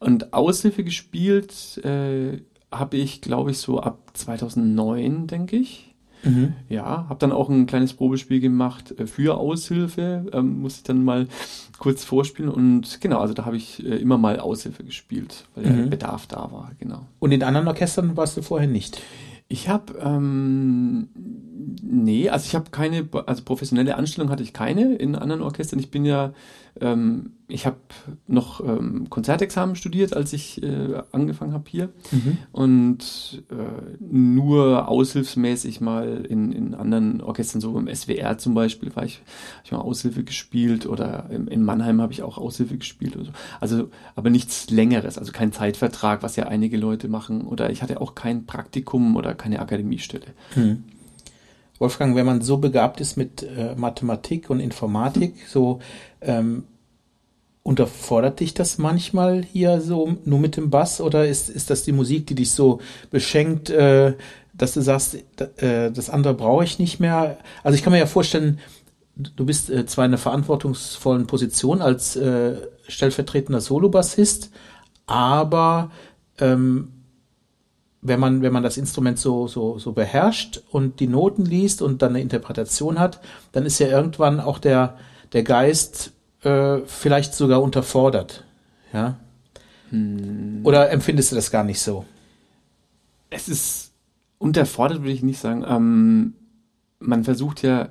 Und 0.00 0.32
Aushilfe 0.32 0.84
gespielt 0.84 1.80
äh, 1.84 2.40
habe 2.72 2.96
ich, 2.96 3.20
glaube 3.20 3.50
ich, 3.52 3.58
so 3.58 3.80
ab 3.80 4.10
2009, 4.14 5.26
denke 5.26 5.56
ich. 5.56 5.94
Mhm. 6.22 6.54
Ja, 6.68 7.06
habe 7.08 7.18
dann 7.18 7.32
auch 7.32 7.48
ein 7.48 7.66
kleines 7.66 7.94
Probespiel 7.94 8.40
gemacht 8.40 8.98
äh, 8.98 9.06
für 9.06 9.38
Aushilfe, 9.38 10.26
ähm, 10.32 10.60
muss 10.60 10.78
ich 10.78 10.82
dann 10.82 11.04
mal 11.04 11.28
kurz 11.78 12.04
vorspielen 12.04 12.50
und 12.50 13.00
genau, 13.00 13.20
also 13.20 13.34
da 13.34 13.44
habe 13.44 13.56
ich 13.56 13.84
äh, 13.84 13.96
immer 13.96 14.18
mal 14.18 14.40
Aushilfe 14.40 14.84
gespielt, 14.84 15.44
weil 15.54 15.66
mhm. 15.66 15.76
der 15.76 15.86
Bedarf 15.86 16.26
da 16.26 16.50
war, 16.50 16.72
genau. 16.78 17.06
Und 17.18 17.32
in 17.32 17.42
anderen 17.42 17.68
Orchestern 17.68 18.16
warst 18.16 18.36
du 18.36 18.42
vorher 18.42 18.68
nicht? 18.68 19.00
Ich 19.48 19.68
habe 19.68 19.94
ähm, 20.00 21.08
nee, 21.82 22.28
also 22.28 22.46
ich 22.46 22.54
habe 22.54 22.70
keine, 22.70 23.08
also 23.26 23.42
professionelle 23.42 23.96
Anstellung 23.96 24.30
hatte 24.30 24.42
ich 24.42 24.52
keine 24.52 24.94
in 24.94 25.16
anderen 25.16 25.42
Orchestern. 25.42 25.78
Ich 25.78 25.90
bin 25.90 26.04
ja 26.04 26.32
ähm, 26.80 27.32
ich 27.48 27.66
habe 27.66 27.78
noch 28.26 28.60
ähm, 28.60 29.08
Konzertexamen 29.08 29.74
studiert, 29.74 30.14
als 30.14 30.32
ich 30.32 30.62
äh, 30.62 31.00
angefangen 31.12 31.52
habe 31.52 31.64
hier. 31.66 31.88
Mhm. 32.10 32.38
Und 32.52 33.42
äh, 33.50 34.04
nur 34.04 34.88
aushilfsmäßig 34.88 35.80
mal 35.80 36.26
in, 36.28 36.52
in 36.52 36.74
anderen 36.74 37.22
Orchestern, 37.22 37.60
so 37.60 37.78
im 37.78 37.92
SWR 37.92 38.38
zum 38.38 38.54
Beispiel, 38.54 38.94
war 38.94 39.04
ich, 39.04 39.22
hab 39.56 39.64
ich 39.64 39.72
mal 39.72 39.78
Aushilfe 39.78 40.24
gespielt 40.24 40.86
oder 40.86 41.30
im, 41.30 41.48
in 41.48 41.64
Mannheim 41.64 42.02
habe 42.02 42.12
ich 42.12 42.22
auch 42.22 42.38
Aushilfe 42.38 42.76
gespielt. 42.76 43.16
Oder 43.16 43.24
so. 43.26 43.32
Also, 43.60 43.88
aber 44.14 44.30
nichts 44.30 44.70
Längeres, 44.70 45.18
also 45.18 45.32
kein 45.32 45.52
Zeitvertrag, 45.52 46.22
was 46.22 46.36
ja 46.36 46.44
einige 46.44 46.76
Leute 46.76 47.08
machen. 47.08 47.42
Oder 47.42 47.70
ich 47.70 47.82
hatte 47.82 48.00
auch 48.00 48.14
kein 48.14 48.44
Praktikum 48.44 49.16
oder 49.16 49.34
keine 49.34 49.60
Akademiestelle. 49.60 50.26
Mhm. 50.54 50.84
Wolfgang, 51.78 52.16
wenn 52.16 52.26
man 52.26 52.40
so 52.40 52.58
begabt 52.58 53.00
ist 53.00 53.16
mit 53.16 53.42
äh, 53.42 53.74
Mathematik 53.76 54.50
und 54.50 54.60
Informatik, 54.60 55.34
so 55.48 55.80
ähm, 56.20 56.64
unterfordert 57.62 58.40
dich 58.40 58.54
das 58.54 58.78
manchmal 58.78 59.42
hier 59.44 59.80
so 59.80 60.16
nur 60.24 60.38
mit 60.38 60.56
dem 60.56 60.70
Bass 60.70 61.00
oder 61.00 61.28
ist, 61.28 61.50
ist 61.50 61.70
das 61.70 61.84
die 61.84 61.92
Musik, 61.92 62.26
die 62.26 62.34
dich 62.34 62.52
so 62.52 62.80
beschenkt, 63.10 63.70
äh, 63.70 64.14
dass 64.54 64.74
du 64.74 64.80
sagst, 64.80 65.18
äh, 65.58 65.90
das 65.92 66.10
andere 66.10 66.34
brauche 66.34 66.64
ich 66.64 66.78
nicht 66.78 66.98
mehr? 66.98 67.38
Also 67.62 67.76
ich 67.76 67.82
kann 67.82 67.92
mir 67.92 67.98
ja 67.98 68.06
vorstellen, 68.06 68.58
du 69.16 69.44
bist 69.44 69.70
äh, 69.70 69.86
zwar 69.86 70.04
in 70.04 70.10
einer 70.10 70.18
verantwortungsvollen 70.18 71.26
Position 71.26 71.82
als 71.82 72.16
äh, 72.16 72.56
stellvertretender 72.88 73.60
Solobassist, 73.60 74.50
aber 75.06 75.90
ähm, 76.38 76.92
wenn 78.00 78.20
man, 78.20 78.42
wenn 78.42 78.52
man 78.52 78.62
das 78.62 78.76
Instrument 78.76 79.18
so, 79.18 79.48
so, 79.48 79.78
so 79.78 79.92
beherrscht 79.92 80.62
und 80.70 81.00
die 81.00 81.08
Noten 81.08 81.44
liest 81.44 81.82
und 81.82 82.02
dann 82.02 82.10
eine 82.10 82.20
Interpretation 82.20 82.98
hat, 82.98 83.20
dann 83.52 83.66
ist 83.66 83.78
ja 83.80 83.88
irgendwann 83.88 84.40
auch 84.40 84.58
der, 84.58 84.96
der 85.32 85.42
Geist 85.42 86.12
äh, 86.42 86.78
vielleicht 86.86 87.34
sogar 87.34 87.60
unterfordert. 87.60 88.44
Ja. 88.92 89.16
Hm. 89.90 90.60
Oder 90.64 90.90
empfindest 90.90 91.32
du 91.32 91.36
das 91.36 91.50
gar 91.50 91.64
nicht 91.64 91.80
so? 91.80 92.04
Es 93.30 93.48
ist 93.48 93.92
unterfordert, 94.38 95.00
würde 95.00 95.12
ich 95.12 95.22
nicht 95.22 95.40
sagen. 95.40 95.64
Ähm, 95.66 96.34
man 97.00 97.24
versucht 97.24 97.62
ja, 97.62 97.88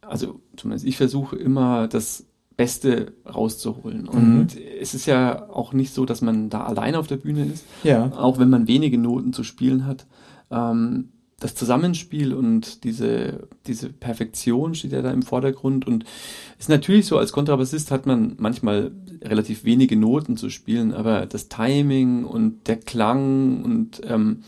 also 0.00 0.40
zumindest 0.56 0.86
ich 0.86 0.96
versuche 0.96 1.36
immer 1.36 1.88
das 1.88 2.24
Beste 2.56 3.12
rauszuholen. 3.26 4.02
Mhm. 4.02 4.08
Und 4.08 4.54
mhm. 4.56 4.62
es 4.80 4.94
ist 4.94 5.06
ja 5.06 5.48
auch 5.50 5.72
nicht 5.72 5.92
so, 5.92 6.06
dass 6.06 6.22
man 6.22 6.48
da 6.48 6.64
alleine 6.64 6.98
auf 6.98 7.06
der 7.06 7.18
Bühne 7.18 7.44
ist. 7.46 7.64
Ja. 7.84 8.12
Auch 8.16 8.38
wenn 8.38 8.50
man 8.50 8.66
wenige 8.66 8.98
Noten 8.98 9.32
zu 9.32 9.44
spielen 9.44 9.86
hat. 9.86 10.06
Ähm, 10.50 11.10
das 11.38 11.54
Zusammenspiel 11.54 12.32
und 12.32 12.84
diese, 12.84 13.48
diese 13.66 13.90
Perfektion 13.90 14.74
steht 14.74 14.92
ja 14.92 15.02
da 15.02 15.10
im 15.10 15.22
Vordergrund 15.22 15.86
und 15.86 16.04
ist 16.58 16.70
natürlich 16.70 17.06
so, 17.06 17.18
als 17.18 17.32
Kontrabassist 17.32 17.90
hat 17.90 18.06
man 18.06 18.36
manchmal 18.38 18.92
relativ 19.22 19.64
wenige 19.64 19.96
Noten 19.96 20.38
zu 20.38 20.48
spielen, 20.48 20.94
aber 20.94 21.26
das 21.26 21.48
Timing 21.48 22.24
und 22.24 22.66
der 22.68 22.76
Klang 22.76 23.62
und 23.64 24.00
ähm, 24.04 24.44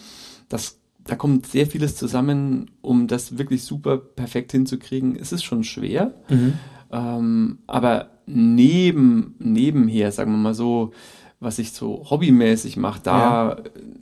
das, 0.48 0.78
da 1.04 1.14
kommt 1.14 1.46
sehr 1.46 1.66
vieles 1.66 1.94
zusammen, 1.94 2.70
um 2.80 3.06
das 3.06 3.36
wirklich 3.36 3.64
super 3.64 3.98
perfekt 3.98 4.52
hinzukriegen. 4.52 5.14
Es 5.14 5.30
ist 5.32 5.44
schon 5.44 5.64
schwer, 5.64 6.14
mhm. 6.30 6.54
Ähm, 6.92 7.58
aber 7.66 8.10
neben, 8.26 9.34
nebenher, 9.38 10.12
sagen 10.12 10.32
wir 10.32 10.38
mal 10.38 10.54
so, 10.54 10.92
was 11.40 11.60
ich 11.60 11.72
so 11.72 12.04
hobbymäßig 12.10 12.76
mache, 12.76 13.00
da 13.04 13.48
ja. 13.50 13.56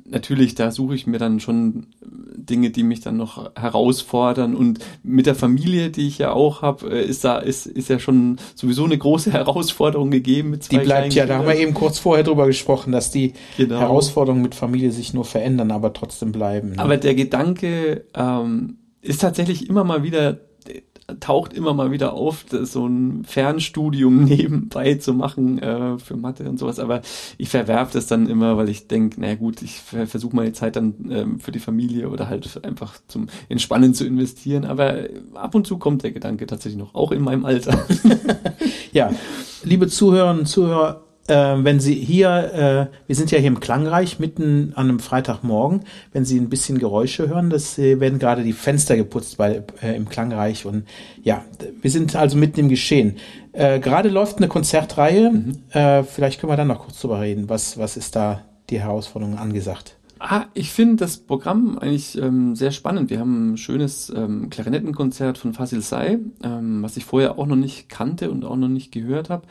natürlich, 0.07 0.55
da 0.55 0.71
suche 0.71 0.95
ich 0.95 1.07
mir 1.07 1.19
dann 1.19 1.39
schon 1.39 1.89
Dinge, 2.01 2.71
die 2.71 2.83
mich 2.83 3.01
dann 3.01 3.19
noch 3.19 3.51
herausfordern 3.57 4.55
und 4.55 4.79
mit 5.03 5.27
der 5.27 5.35
Familie, 5.35 5.91
die 5.91 6.07
ich 6.07 6.17
ja 6.17 6.33
auch 6.33 6.63
habe, 6.63 6.91
äh, 6.91 7.05
ist 7.05 7.25
da 7.25 7.39
ist 7.39 7.67
ist 7.67 7.91
ja 7.91 7.99
schon 7.99 8.39
sowieso 8.55 8.85
eine 8.85 8.97
große 8.97 9.33
Herausforderung 9.35 10.11
gegeben 10.11 10.51
mit 10.51 10.65
zwei 10.65 10.79
Die 10.79 10.85
bleibt 10.85 11.13
ja, 11.13 11.27
da 11.27 11.39
haben 11.39 11.47
wir 11.47 11.57
eben 11.57 11.75
kurz 11.75 11.99
vorher 11.99 12.25
drüber 12.25 12.47
gesprochen, 12.47 12.93
dass 12.93 13.11
die 13.11 13.35
genau. 13.59 13.81
Herausforderungen 13.81 14.43
mit 14.43 14.55
Familie 14.55 14.91
sich 14.91 15.13
nur 15.13 15.27
verändern, 15.27 15.71
aber 15.73 15.93
trotzdem 15.93 16.33
bleiben. 16.33 16.71
Ne? 16.71 16.79
Aber 16.79 16.97
der 16.97 17.15
Gedanke 17.15 18.07
ähm, 18.15 18.79
ist 19.03 19.21
tatsächlich 19.21 19.69
immer 19.69 19.85
mal 19.85 20.03
wieder 20.03 20.41
taucht 21.21 21.53
immer 21.53 21.73
mal 21.73 21.93
wieder 21.93 22.15
auf, 22.15 22.45
so 22.51 22.87
ein 22.87 23.25
Fernstudium 23.25 24.25
nebenbei 24.25 24.95
zu 24.95 25.15
machen 25.15 25.59
äh, 25.61 25.99
für 25.99 26.17
Mathe 26.17 26.49
und 26.49 26.59
sowas. 26.59 26.79
Aber 26.79 27.03
ich 27.39 27.49
verwerfe 27.49 27.95
das 27.95 28.07
dann 28.07 28.29
immer, 28.29 28.57
weil 28.57 28.69
ich 28.69 28.89
denke, 28.89 29.17
na 29.21 29.35
gut, 29.35 29.63
ich 29.63 29.81
versuche 29.81 30.35
meine 30.35 30.53
Zeit 30.53 30.77
dann 30.77 30.95
ähm, 31.11 31.41
für 31.41 31.53
die 31.53 31.61
Familie 31.61 32.09
oder 32.09 32.29
halt 32.29 32.65
einfach 32.65 32.95
zum 33.09 33.29
Entspannen 33.49 33.95
zu 33.95 34.05
investieren. 34.05 34.65
Aber 34.65 34.97
ab 35.35 35.55
und 35.55 35.67
zu 35.67 35.79
kommt 35.79 36.03
der 36.03 36.13
Gedanke 36.13 36.47
tatsächlich 36.47 36.79
noch, 36.79 36.95
auch 36.95 37.13
in 37.13 37.23
meinem 37.23 37.45
Alter. 37.45 37.87
ja, 38.93 39.11
liebe 39.63 39.89
Zuhörerinnen 39.89 40.41
und 40.41 40.47
Zuhörer, 40.47 41.06
äh, 41.29 41.65
wenn 41.65 41.81
Sie 41.81 41.95
hier, 41.95 42.91
äh, 42.91 42.97
wir 43.07 43.17
sind 43.17 43.31
ja 43.31 43.39
hier 43.39 43.49
im 43.49 43.61
Klangreich, 43.61 44.19
mitten 44.19 44.73
an 44.75 44.89
einem 44.89 45.01
Freitagmorgen, 45.01 45.83
wenn 46.13 46.25
Sie 46.25 46.39
ein 46.39 46.49
bisschen 46.49 46.79
Geräusche 46.79 47.29
hören, 47.29 47.51
das 47.51 47.79
äh, 47.79 48.01
werden 48.01 48.19
gerade 48.19 48.43
die 48.45 48.53
Fenster 48.53 48.97
geputzt 48.97 49.37
bei, 49.37 49.63
äh, 49.83 49.97
im 49.97 50.09
Klangreich 50.09 50.67
und 50.67 50.85
ja, 51.23 51.45
wir 51.81 51.91
sind 51.91 52.15
also 52.17 52.37
mitten 52.37 52.61
im 52.61 52.69
Geschehen. 52.69 53.17
Äh, 53.53 53.81
gerade 53.81 54.09
läuft 54.09 54.39
eine 54.39 54.49
Konzertreihe, 54.49 55.31
mhm. 55.31 55.53
äh, 55.71 56.03
vielleicht 56.03 56.41
können 56.41 56.53
wir 56.53 56.57
dann 56.57 56.69
noch 56.69 56.81
kurz 56.81 57.01
drüber 57.01 57.21
reden, 57.21 57.49
was, 57.49 57.79
was 57.79 57.97
ist 57.97 58.17
da 58.17 58.43
die 58.71 58.81
Herausforderung 58.81 59.39
angesagt? 59.39 59.97
Ah, 60.19 60.47
ich 60.55 60.71
finde 60.71 60.97
das 60.97 61.19
Programm 61.19 61.79
eigentlich 61.79 62.17
ähm, 62.17 62.57
sehr 62.57 62.71
spannend. 62.71 63.11
Wir 63.11 63.21
haben 63.21 63.53
ein 63.53 63.57
schönes 63.59 64.11
ähm, 64.11 64.49
Klarinettenkonzert 64.49 65.37
von 65.37 65.53
Fasil 65.53 65.83
Say, 65.83 66.19
ähm, 66.43 66.83
was 66.83 66.97
ich 66.97 67.05
vorher 67.05 67.39
auch 67.39 67.47
noch 67.47 67.57
nicht 67.57 67.91
kannte 67.91 68.31
und 68.31 68.45
auch 68.45 68.57
noch 68.57 68.69
nicht 68.69 68.93
gehört 68.93 69.29
habe. 69.29 69.47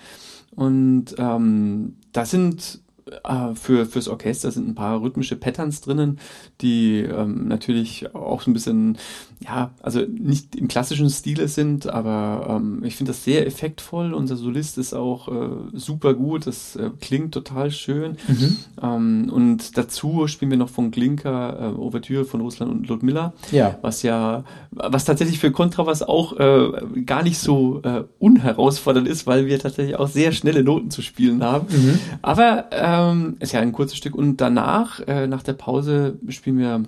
Und 0.55 1.15
ähm, 1.17 1.95
da 2.12 2.25
sind 2.25 2.79
äh, 3.24 3.53
für 3.53 3.85
fürs 3.85 4.07
Orchester 4.07 4.51
sind 4.51 4.67
ein 4.67 4.75
paar 4.75 5.01
rhythmische 5.01 5.35
Patterns 5.35 5.81
drinnen, 5.81 6.19
die 6.62 7.01
ähm, 7.01 7.47
natürlich 7.47 8.15
auch 8.15 8.41
so 8.41 8.50
ein 8.50 8.53
bisschen, 8.53 8.97
ja, 9.44 9.72
also 9.82 10.01
nicht 10.01 10.56
im 10.56 10.68
klassischen 10.68 11.10
Stile 11.10 11.48
sind, 11.48 11.88
aber 11.88 12.58
ähm, 12.58 12.84
ich 12.84 12.96
finde 12.96 13.12
das 13.12 13.24
sehr 13.24 13.46
effektvoll. 13.46 14.13
Unser 14.13 14.38
Solist 14.38 14.77
ist 14.77 14.94
auch 14.94 15.27
äh, 15.27 15.50
super 15.74 16.13
gut, 16.13 16.48
das 16.48 16.75
äh, 16.75 16.89
klingt 17.00 17.34
total 17.34 17.70
schön. 17.72 18.18
Mhm. 18.27 18.58
Ähm, 18.82 19.32
und 19.32 19.77
dazu 19.77 20.27
spielen 20.27 20.51
wir 20.51 20.58
noch 20.58 20.70
von 20.70 20.92
Glinka 20.92 21.72
äh, 21.72 21.77
Ouvertüre 21.77 22.25
von 22.25 22.42
Russland 22.42 22.72
und 22.72 22.88
Ludmilla, 22.88 23.34
ja. 23.51 23.77
was 23.82 24.01
ja, 24.01 24.46
was 24.72 25.06
tatsächlich 25.06 25.39
für 25.39 25.51
Kontrabass 25.51 26.01
auch 26.01 26.39
äh, 26.39 27.01
gar 27.06 27.22
nicht 27.22 27.38
so 27.38 27.82
äh, 27.84 28.04
unherausfordernd 28.20 29.08
ist, 29.08 29.27
weil 29.27 29.46
wir 29.46 29.60
tatsächlich 29.60 29.98
auch 29.98 30.08
sehr 30.08 30.32
schnelle 30.32 30.63
Noten 30.63 30.89
zu 30.92 31.01
spielen 31.01 31.44
haben. 31.44 31.68
Mhm. 31.70 32.00
Aber 32.22 32.65
äh, 32.72 32.86
ähm, 32.96 33.38
ist 33.39 33.51
ja 33.51 33.60
ein 33.60 33.72
kurzes 33.72 33.98
Stück. 33.98 34.15
Und 34.15 34.38
danach, 34.38 35.00
äh, 35.08 35.27
nach 35.27 35.44
der 35.44 35.54
Pause, 35.54 36.18
spielen 36.30 36.58
wir 36.58 36.86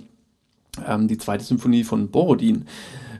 ähm, 0.86 1.08
die 1.08 1.18
zweite 1.18 1.44
Symphonie 1.44 1.84
von 1.84 2.10
Borodin. 2.10 2.66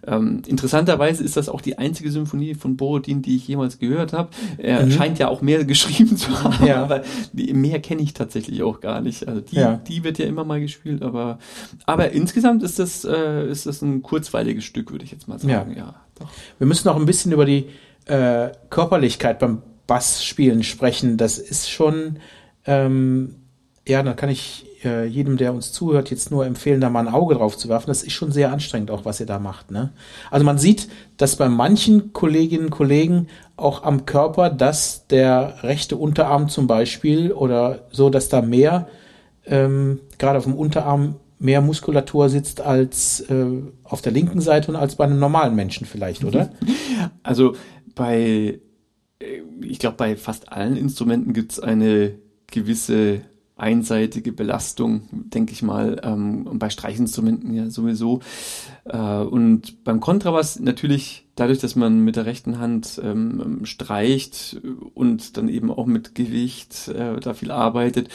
Ähm, 0.07 0.43
interessanterweise 0.47 1.23
ist 1.23 1.37
das 1.37 1.49
auch 1.49 1.61
die 1.61 1.77
einzige 1.77 2.11
Symphonie 2.11 2.55
von 2.55 2.77
Borodin, 2.77 3.21
die 3.21 3.37
ich 3.37 3.47
jemals 3.47 3.79
gehört 3.79 4.13
habe. 4.13 4.31
Er 4.57 4.87
mhm. 4.87 4.93
scheint 4.93 5.19
ja 5.19 5.29
auch 5.29 5.43
mehr 5.43 5.65
geschrieben 5.67 6.17
zu 6.17 6.43
haben, 6.43 6.65
ja. 6.65 6.83
aber 6.83 7.03
mehr 7.33 7.81
kenne 7.81 8.03
ich 8.03 8.15
tatsächlich 8.15 8.63
auch 8.63 8.81
gar 8.81 9.01
nicht. 9.01 9.29
Also 9.29 9.41
die, 9.41 9.57
ja. 9.57 9.77
die 9.77 10.05
wird 10.05 10.19
ja 10.19 10.27
immer 10.27 10.45
mal 10.45 10.61
gespielt, 10.61 11.03
aber, 11.03 11.39
aber 11.85 12.13
insgesamt 12.13 12.63
ist 12.63 12.79
das, 12.79 13.05
äh, 13.05 13.49
ist 13.51 13.67
das 13.67 13.83
ein 13.83 14.03
kurzweiliges 14.03 14.65
Stück, 14.65 14.93
würde 14.93 15.05
ich 15.05 15.11
jetzt 15.11 15.29
mal 15.29 15.39
sagen. 15.39 15.73
Ja. 15.77 15.95
ja 16.21 16.27
Wir 16.59 16.67
müssen 16.67 16.89
auch 16.89 16.97
ein 16.97 17.07
bisschen 17.07 17.33
über 17.33 17.45
die 17.45 17.67
äh, 18.07 18.51
Körperlichkeit 18.71 19.39
beim 19.39 19.63
Bassspielen 19.87 20.63
sprechen. 20.63 21.17
Das 21.17 21.39
ist 21.39 21.71
schon 21.71 22.19
ähm, 22.69 23.35
ja, 23.89 24.03
dann 24.03 24.15
kann 24.15 24.29
ich 24.29 24.67
äh, 24.85 25.07
jedem, 25.07 25.37
der 25.37 25.53
uns 25.53 25.73
zuhört, 25.73 26.11
jetzt 26.11 26.31
nur 26.31 26.47
empfehlen, 26.47 26.81
da 26.81 26.91
mal 26.91 27.07
ein 27.07 27.13
Auge 27.13 27.35
drauf 27.35 27.57
zu 27.57 27.69
werfen. 27.69 27.89
Das 27.89 28.03
ist 28.03 28.13
schon 28.13 28.33
sehr 28.33 28.53
anstrengend, 28.53 28.91
auch 28.91 29.05
was 29.05 29.21
ihr 29.21 29.27
da 29.27 29.39
macht. 29.39 29.71
Ne? 29.71 29.93
Also 30.31 30.45
man 30.45 30.59
sieht, 30.59 30.89
dass 31.17 31.37
bei 31.37 31.49
manchen 31.49 32.13
Kolleginnen 32.13 32.67
und 32.67 32.71
Kollegen 32.71 33.29
auch 33.57 33.83
am 33.83 34.07
Körper, 34.07 34.51
dass 34.51 35.07
der 35.09 35.63
rechte 35.63 35.97
Unterarm 35.97 36.49
zum 36.49 36.67
Beispiel 36.67 37.33
oder 37.33 37.87
so, 37.91 38.11
dass 38.11 38.29
da 38.29 38.43
mehr, 38.43 38.89
ähm, 39.47 40.01
gerade 40.19 40.39
auf 40.39 40.45
dem 40.45 40.55
Unterarm, 40.55 41.17
mehr 41.41 41.61
Muskulatur 41.61 42.29
sitzt 42.29 42.61
als 42.61 43.21
äh, 43.21 43.47
auf 43.85 44.03
der 44.03 44.13
linken 44.13 44.41
Seite 44.41 44.73
und 44.73 44.77
als 44.77 44.97
bei 44.97 45.05
einem 45.05 45.21
normalen 45.21 45.55
Menschen 45.55 45.87
vielleicht, 45.87 46.25
oder? 46.25 46.51
Also 47.23 47.55
bei, 47.95 48.59
äh, 49.21 49.43
ich 49.63 49.79
glaube, 49.79 49.97
bei 49.97 50.17
fast 50.17 50.51
allen 50.53 50.77
Instrumenten 50.77 51.33
gibt 51.33 51.53
es 51.53 51.61
eine 51.61 52.15
gewisse 52.49 53.21
einseitige 53.59 54.33
Belastung, 54.33 55.03
denke 55.11 55.53
ich 55.53 55.63
mal, 55.63 56.01
ähm, 56.05 56.49
bei 56.55 56.71
Streichinstrumenten 56.71 57.55
ja 57.55 57.71
sowieso. 57.71 58.21
Äh, 58.85 58.99
und 58.99 59.85
beim 59.85 60.01
Kontrabass 60.01 60.61
natürlich 60.61 61.27
dadurch, 61.35 61.59
dass 61.59 61.77
man 61.77 62.01
mit 62.01 62.17
der 62.17 62.27
rechten 62.27 62.59
Hand 62.59 63.01
ähm, 63.03 63.61
streicht 63.65 64.61
und 64.95 65.37
dann 65.37 65.49
eben 65.49 65.71
auch 65.71 65.87
mit 65.87 66.15
Gewicht 66.15 66.89
äh, 66.89 67.19
da 67.21 67.35
viel 67.35 67.51
arbeitet, 67.51 68.09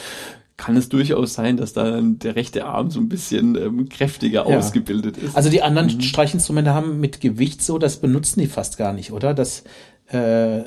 kann 0.55 0.77
es 0.77 0.88
durchaus 0.88 1.33
sein, 1.33 1.57
dass 1.57 1.73
da 1.73 2.00
der 2.01 2.35
rechte 2.35 2.65
Arm 2.65 2.89
so 2.89 3.00
ein 3.00 3.09
bisschen 3.09 3.55
ähm, 3.55 3.89
kräftiger 3.89 4.47
ja. 4.47 4.57
ausgebildet 4.57 5.17
ist. 5.17 5.35
Also 5.35 5.50
die 5.50 5.62
anderen 5.62 5.88
mhm. 5.93 6.01
Streichinstrumente 6.01 6.73
haben 6.73 7.00
mit 7.00 7.21
Gewicht 7.21 7.62
so, 7.62 7.77
das 7.79 7.97
benutzen 7.97 8.39
die 8.39 8.47
fast 8.47 8.77
gar 8.77 8.93
nicht, 8.93 9.12
oder? 9.12 9.33
Das 9.33 9.63
äh 10.07 10.63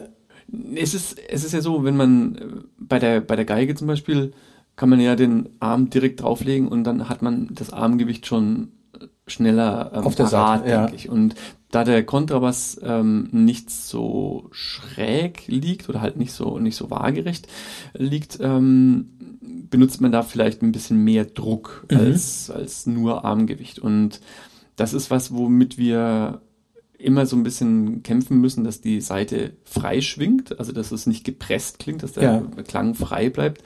es 0.76 0.94
ist, 0.94 1.18
es 1.28 1.44
ist 1.44 1.52
ja 1.52 1.60
so, 1.60 1.84
wenn 1.84 1.96
man 1.96 2.36
äh, 2.36 2.40
bei 2.78 2.98
der, 2.98 3.20
bei 3.20 3.36
der 3.36 3.44
Geige 3.44 3.74
zum 3.74 3.86
Beispiel 3.86 4.32
kann 4.76 4.90
man 4.90 5.00
ja 5.00 5.16
den 5.16 5.48
Arm 5.58 5.90
direkt 5.90 6.22
drauflegen 6.22 6.68
und 6.68 6.84
dann 6.84 7.08
hat 7.08 7.22
man 7.22 7.48
das 7.52 7.72
Armgewicht 7.72 8.26
schon 8.26 8.72
schneller 9.26 9.92
ähm, 9.94 10.04
auf 10.04 10.14
der 10.14 10.24
parat, 10.24 10.60
Seite, 10.60 10.76
denke 10.76 10.92
ja. 10.92 10.96
ich. 10.96 11.08
Und 11.08 11.34
da 11.70 11.84
der 11.84 12.04
Kontrabass 12.04 12.80
ähm, 12.82 13.28
nicht 13.32 13.70
so 13.70 14.48
schräg 14.52 15.46
liegt 15.48 15.88
oder 15.88 16.00
halt 16.00 16.16
nicht 16.16 16.32
so 16.32 16.58
nicht 16.58 16.76
so 16.76 16.90
waagerecht 16.90 17.48
liegt, 17.94 18.38
ähm, 18.40 19.10
benutzt 19.68 20.00
man 20.00 20.12
da 20.12 20.22
vielleicht 20.22 20.62
ein 20.62 20.72
bisschen 20.72 21.02
mehr 21.02 21.24
Druck 21.24 21.86
mhm. 21.90 21.96
als 21.98 22.50
als 22.50 22.86
nur 22.86 23.24
Armgewicht. 23.24 23.78
Und 23.78 24.20
das 24.76 24.92
ist 24.92 25.10
was, 25.10 25.34
womit 25.34 25.78
wir 25.78 26.40
immer 26.98 27.26
so 27.26 27.36
ein 27.36 27.42
bisschen 27.42 28.02
kämpfen 28.02 28.40
müssen, 28.40 28.64
dass 28.64 28.80
die 28.80 29.00
Seite 29.00 29.52
frei 29.64 30.00
schwingt, 30.00 30.58
also 30.58 30.72
dass 30.72 30.92
es 30.92 31.06
nicht 31.06 31.24
gepresst 31.24 31.78
klingt, 31.78 32.02
dass 32.02 32.12
der 32.12 32.22
ja. 32.22 32.62
Klang 32.62 32.94
frei 32.94 33.28
bleibt, 33.28 33.62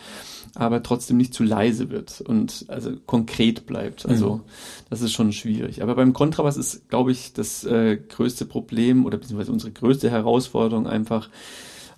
aber 0.55 0.83
trotzdem 0.83 1.17
nicht 1.17 1.35
zu 1.35 1.45
leise 1.45 1.91
wird 1.91 2.21
und 2.21 2.65
also 2.69 2.93
konkret 3.07 3.67
bleibt. 3.67 4.07
Also 4.07 4.37
mhm. 4.37 4.41
das 4.89 5.01
ist 5.01 5.13
schon 5.13 5.33
schwierig. 5.33 5.83
Aber 5.83 5.95
beim 5.95 6.13
Kontrabass 6.13 6.57
ist, 6.57 6.89
glaube 6.89 7.13
ich, 7.13 7.33
das 7.33 7.65
äh, 7.65 7.97
größte 7.97 8.47
Problem 8.47 9.07
oder 9.07 9.19
beziehungsweise 9.19 9.53
unsere 9.53 9.73
größte 9.73 10.11
Herausforderung 10.11 10.87
einfach 10.87 11.29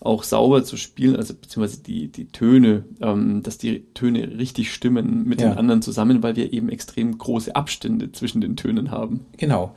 auch 0.01 0.25
sauber 0.25 0.65
zu 0.65 0.77
spielen, 0.77 1.17
also 1.17 1.33
beziehungsweise 1.35 1.83
die, 1.83 2.09
die 2.09 2.27
Töne, 2.27 2.85
ähm, 3.01 3.43
dass 3.43 3.59
die 3.59 3.85
Töne 3.95 4.37
richtig 4.39 4.73
stimmen 4.73 5.25
mit 5.25 5.41
ja. 5.41 5.51
den 5.51 5.59
anderen 5.59 5.81
zusammen, 5.81 6.23
weil 6.23 6.35
wir 6.35 6.53
eben 6.53 6.69
extrem 6.69 7.17
große 7.17 7.55
Abstände 7.55 8.11
zwischen 8.11 8.41
den 8.41 8.57
Tönen 8.57 8.91
haben. 8.91 9.27
Genau. 9.37 9.75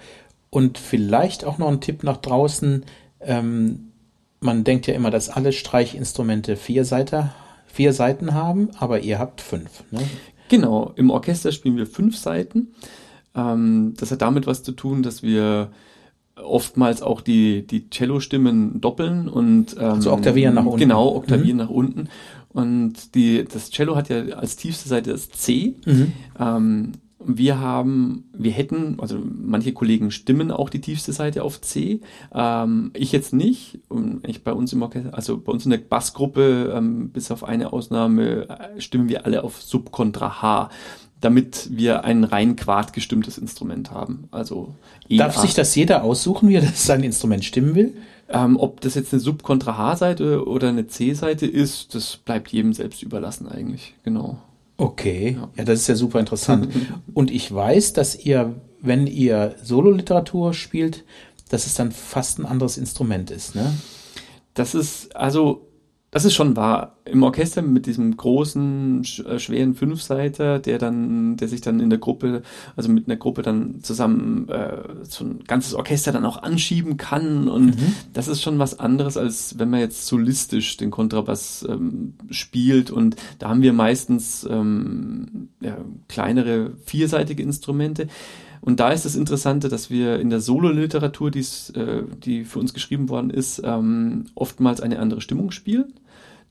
Und 0.50 0.77
vielleicht 0.77 1.46
auch 1.46 1.58
noch 1.60 1.67
ein 1.67 1.82
Tipp 1.82 2.03
nach 2.03 2.17
draußen. 2.17 2.86
Ähm, 3.20 3.91
man 4.39 4.63
denkt 4.63 4.88
ja 4.88 4.94
immer, 4.96 5.12
dass 5.12 5.29
alle 5.29 5.51
Streichinstrumente 5.51 6.55
vier, 6.55 6.86
Seite, 6.86 7.32
vier 7.75 7.91
Seiten 7.91 8.34
haben, 8.34 8.70
aber 8.79 9.01
ihr 9.01 9.20
habt 9.20 9.41
fünf. 9.41 9.84
Ne? 9.91 10.00
Genau, 10.48 10.94
im 10.96 11.10
Orchester 11.10 11.51
spielen 11.51 11.75
wir 11.75 11.86
fünf 11.86 12.15
Seiten. 12.17 12.70
Ähm, 13.36 13.96
das 13.98 14.12
hat 14.12 14.22
damit 14.22 14.48
was 14.48 14.63
zu 14.63 14.72
tun, 14.72 15.03
dass 15.03 15.24
wir 15.24 15.72
oftmals 16.41 17.01
auch 17.01 17.20
die, 17.20 17.67
die 17.67 17.89
Cello-Stimmen 17.89 18.79
doppeln 18.79 19.27
und 19.27 19.75
ähm, 19.77 19.84
also 19.84 20.13
oktavieren 20.13 20.55
nach 20.55 20.65
unten. 20.65 20.79
Genau, 20.79 21.15
oktavieren 21.15 21.58
mhm. 21.58 21.63
nach 21.63 21.70
unten. 21.70 22.10
Und 22.48 23.13
die, 23.13 23.44
das 23.44 23.72
Cello 23.72 23.98
hat 23.98 24.08
ja 24.08 24.22
als 24.38 24.55
tiefste 24.55 24.88
Seite 24.88 25.12
das 25.12 25.29
C. 25.29 25.75
Mhm. 25.86 26.13
Ähm, 26.39 26.91
wir 27.27 27.60
haben, 27.60 28.25
wir 28.34 28.51
hätten, 28.51 29.00
also 29.00 29.17
manche 29.24 29.74
Kollegen 29.74 30.12
stimmen 30.12 30.51
auch 30.51 30.70
die 30.70 30.82
tiefste 30.82 31.13
Seite 31.13 31.44
auf 31.44 31.62
C. 31.62 32.01
Ähm, 32.34 32.91
ich 32.94 33.12
jetzt 33.12 33.34
nicht. 33.34 33.79
Und 33.89 34.27
ich 34.27 34.44
bei 34.44 34.53
uns 34.53 34.74
im 34.74 34.82
Orchester, 34.82 35.13
also 35.13 35.38
bei 35.38 35.51
uns 35.51 35.65
in 35.65 35.72
der 35.72 35.77
Bassgruppe, 35.77 36.74
ähm, 36.75 37.10
bis 37.10 37.32
auf 37.32 37.44
eine 37.44 37.74
Ausnahme, 37.74 38.50
äh, 38.50 38.82
stimmen 38.82 39.10
wir 39.10 39.25
alle 39.25 39.44
auf 39.44 39.62
Subkontra 39.62 40.41
H 40.41 40.70
damit 41.22 41.70
wir 41.72 42.03
ein 42.03 42.24
rein 42.24 42.55
quad 42.55 42.94
gestimmtes 42.94 43.39
Instrument 43.39 43.89
haben. 43.89 44.27
Also 44.29 44.75
e 45.10 45.17
Darf 45.17 45.38
sich 45.38 45.55
das 45.55 45.74
jeder 45.74 46.03
aussuchen, 46.03 46.50
wie 46.50 46.55
er 46.55 46.62
das 46.62 46.86
sein 46.86 47.01
Instrument 47.01 47.44
stimmen 47.44 47.74
will? 47.74 47.96
Ähm, 48.29 48.58
ob 48.58 48.82
das 48.82 48.96
jetzt 48.96 49.13
eine 49.13 49.20
Subkontra 49.20 49.77
H-Seite 49.77 50.46
oder 50.48 50.70
eine 50.70 50.88
C-Seite 50.88 51.46
ist, 51.46 51.96
das 51.96 52.17
bleibt 52.17 52.51
jedem 52.51 52.74
selbst 52.74 53.01
überlassen 53.01 53.48
eigentlich. 53.48 53.96
Genau. 54.03 54.39
Okay, 54.77 55.38
ja, 55.55 55.63
das 55.63 55.82
ist 55.82 55.88
ja 55.88 55.96
super 55.96 56.20
interessant. 56.20 56.67
Und 57.13 57.32
ich 57.32 57.53
weiß, 57.53 57.94
dass 57.94 58.15
ihr, 58.15 58.55
wenn 58.82 59.08
ihr 59.08 59.55
Sololiteratur 59.63 60.53
spielt, 60.53 61.03
dass 61.50 61.65
es 61.65 61.75
dann 61.75 61.91
fast 61.91 62.39
ein 62.39 62.46
anderes 62.46 62.77
Instrument 62.77 63.32
ist, 63.32 63.55
ne? 63.55 63.74
Das 64.53 64.74
ist, 64.74 65.15
also 65.15 65.67
das 66.15 66.24
ist 66.24 66.34
schon 66.34 66.55
wahr. 66.55 66.95
Im 67.03 67.24
Orchester 67.24 67.62
mit 67.62 67.88
diesem 67.88 68.15
großen, 68.15 69.01
äh, 69.27 69.38
schweren 69.38 69.75
Fünfseiter, 69.75 70.60
der 70.60 70.77
dann, 70.77 71.36
der 71.36 71.50
sich 71.50 71.60
dann 71.60 71.81
in 71.81 71.89
der 71.89 72.00
Gruppe, 72.00 72.41
also 72.77 72.89
mit 72.89 73.10
einer 73.10 73.17
Gruppe 73.17 73.41
dann 73.41 73.84
zusammen 73.84 74.48
äh, 74.48 74.77
so 75.03 75.25
ein 75.25 75.43
ganzes 75.43 75.74
Orchester 75.74 76.13
dann 76.13 76.24
auch 76.24 76.41
anschieben 76.41 76.95
kann. 76.95 77.50
Und 77.50 77.75
mhm. 77.75 77.95
das 78.13 78.29
ist 78.29 78.41
schon 78.41 78.60
was 78.60 78.79
anderes, 78.79 79.17
als 79.17 79.60
wenn 79.60 79.69
man 79.69 79.81
jetzt 79.81 80.07
solistisch 80.07 80.77
den 80.77 80.89
Kontrabass 80.89 81.67
ähm, 81.67 82.13
spielt. 82.29 82.91
Und 82.91 83.17
da 83.39 83.50
haben 83.50 83.62
wir 83.62 83.74
meistens 83.74 84.48
ähm, 84.50 85.50
ja, 85.60 85.75
kleinere 86.07 86.72
vierseitige 86.86 87.43
Instrumente. 87.43 88.07
Und 88.62 88.79
da 88.79 88.91
ist 88.91 89.03
das 89.03 89.17
Interessante, 89.17 89.67
dass 89.67 89.89
wir 89.89 90.17
in 90.22 90.29
der 90.29 90.39
Sololiteratur, 90.39 91.36
äh, 91.36 91.41
die 92.24 92.45
für 92.45 92.60
uns 92.60 92.74
geschrieben 92.74 93.10
worden 93.10 93.31
ist, 93.31 93.62
ähm, 93.65 94.27
oftmals 94.34 94.79
eine 94.79 95.00
andere 95.00 95.19
Stimmung 95.19 95.51
spielen 95.51 95.93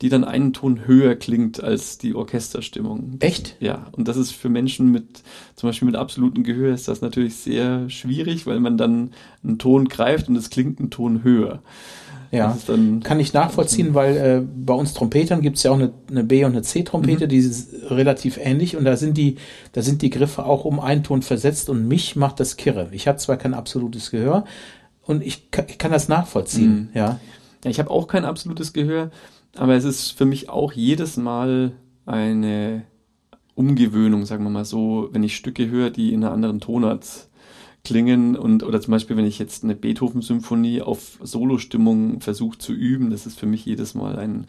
die 0.03 0.09
dann 0.09 0.25
einen 0.25 0.53
Ton 0.53 0.87
höher 0.87 1.15
klingt 1.15 1.63
als 1.63 1.99
die 1.99 2.15
Orchesterstimmung. 2.15 3.17
Echt? 3.21 3.57
Ja, 3.61 3.87
und 3.93 4.09
das 4.09 4.17
ist 4.17 4.33
für 4.33 4.49
Menschen 4.49 4.91
mit, 4.91 5.23
zum 5.55 5.69
Beispiel 5.69 5.87
mit 5.87 5.97
absolutem 5.97 6.43
Gehör, 6.45 6.75
ist 6.75 6.89
das 6.89 7.01
natürlich 7.01 7.37
sehr 7.37 7.89
schwierig, 7.89 8.47
weil 8.47 8.61
man 8.61 8.77
dann 8.77 9.11
einen 9.43 9.59
Ton 9.59 9.89
greift 9.89 10.29
und 10.29 10.37
es 10.37 10.51
klingt 10.51 10.81
einen 10.81 10.91
Ton 10.91 11.23
höher. 11.23 11.63
Ja, 12.35 12.59
kann 13.05 13.21
ich 13.21 13.33
nachvollziehen, 13.33 13.95
weil 13.95 14.17
äh, 14.17 14.43
bei 14.45 14.75
uns 14.75 14.93
Trompetern 14.93 15.41
gibt 15.41 15.57
es 15.57 15.63
ja 15.63 15.71
auch 15.71 15.77
eine, 15.77 15.93
eine 16.11 16.25
B- 16.25 16.45
und 16.45 16.51
eine 16.51 16.63
C-Trompete, 16.63 17.27
mhm. 17.27 17.29
die 17.29 17.37
ist 17.37 17.73
relativ 17.91 18.39
ähnlich 18.39 18.77
und 18.77 18.85
da 18.85 18.97
sind 18.97 19.17
die, 19.17 19.37
da 19.71 19.83
sind 19.83 20.03
die 20.03 20.11
Griffe 20.11 20.45
auch 20.45 20.65
um 20.65 20.81
einen 20.81 21.05
Ton 21.05 21.23
versetzt 21.23 21.69
und 21.69 21.87
mich 21.87 22.17
macht 22.17 22.41
das 22.41 22.57
kirre. 22.57 22.89
Ich 22.91 23.07
habe 23.07 23.19
zwar 23.19 23.37
kein 23.37 23.55
absolutes 23.55 24.11
Gehör 24.11 24.47
und 25.03 25.25
ich, 25.25 25.53
kann, 25.53 25.67
ich 25.69 25.79
kann 25.79 25.93
das 25.93 26.09
nachvollziehen, 26.09 26.89
mhm. 26.93 26.99
ja. 26.99 27.21
Ja, 27.63 27.71
ich 27.71 27.79
habe 27.79 27.91
auch 27.91 28.09
kein 28.09 28.25
absolutes 28.25 28.73
Gehör, 28.73 29.11
aber 29.57 29.75
es 29.75 29.85
ist 29.85 30.11
für 30.13 30.25
mich 30.25 30.49
auch 30.49 30.73
jedes 30.73 31.17
Mal 31.17 31.73
eine 32.07 32.85
Umgewöhnung, 33.55 34.27
sagen 34.27 34.45
wir 34.45 34.51
mal 34.51 34.65
so, 34.65 35.09
wenn 35.13 35.23
ich 35.23 35.37
Stücke 35.37 35.69
höre, 35.69 35.91
die 35.91 36.13
in 36.13 36.25
einer 36.25 36.33
anderen 36.33 36.61
Tonart 36.61 37.29
klingen 37.85 38.35
und 38.35 38.63
oder 38.63 38.81
zum 38.81 38.93
Beispiel, 38.93 39.17
wenn 39.17 39.27
ich 39.27 39.39
jetzt 39.39 39.63
eine 39.63 39.75
Beethoven-Symphonie 39.75 40.81
auf 40.81 41.19
Solostimmung 41.23 42.23
versuche 42.23 42.57
zu 42.57 42.73
üben, 42.73 43.11
das 43.11 43.27
ist 43.27 43.39
für 43.39 43.45
mich 43.45 43.65
jedes 43.67 43.95
Mal 43.95 44.17
ein, 44.17 44.47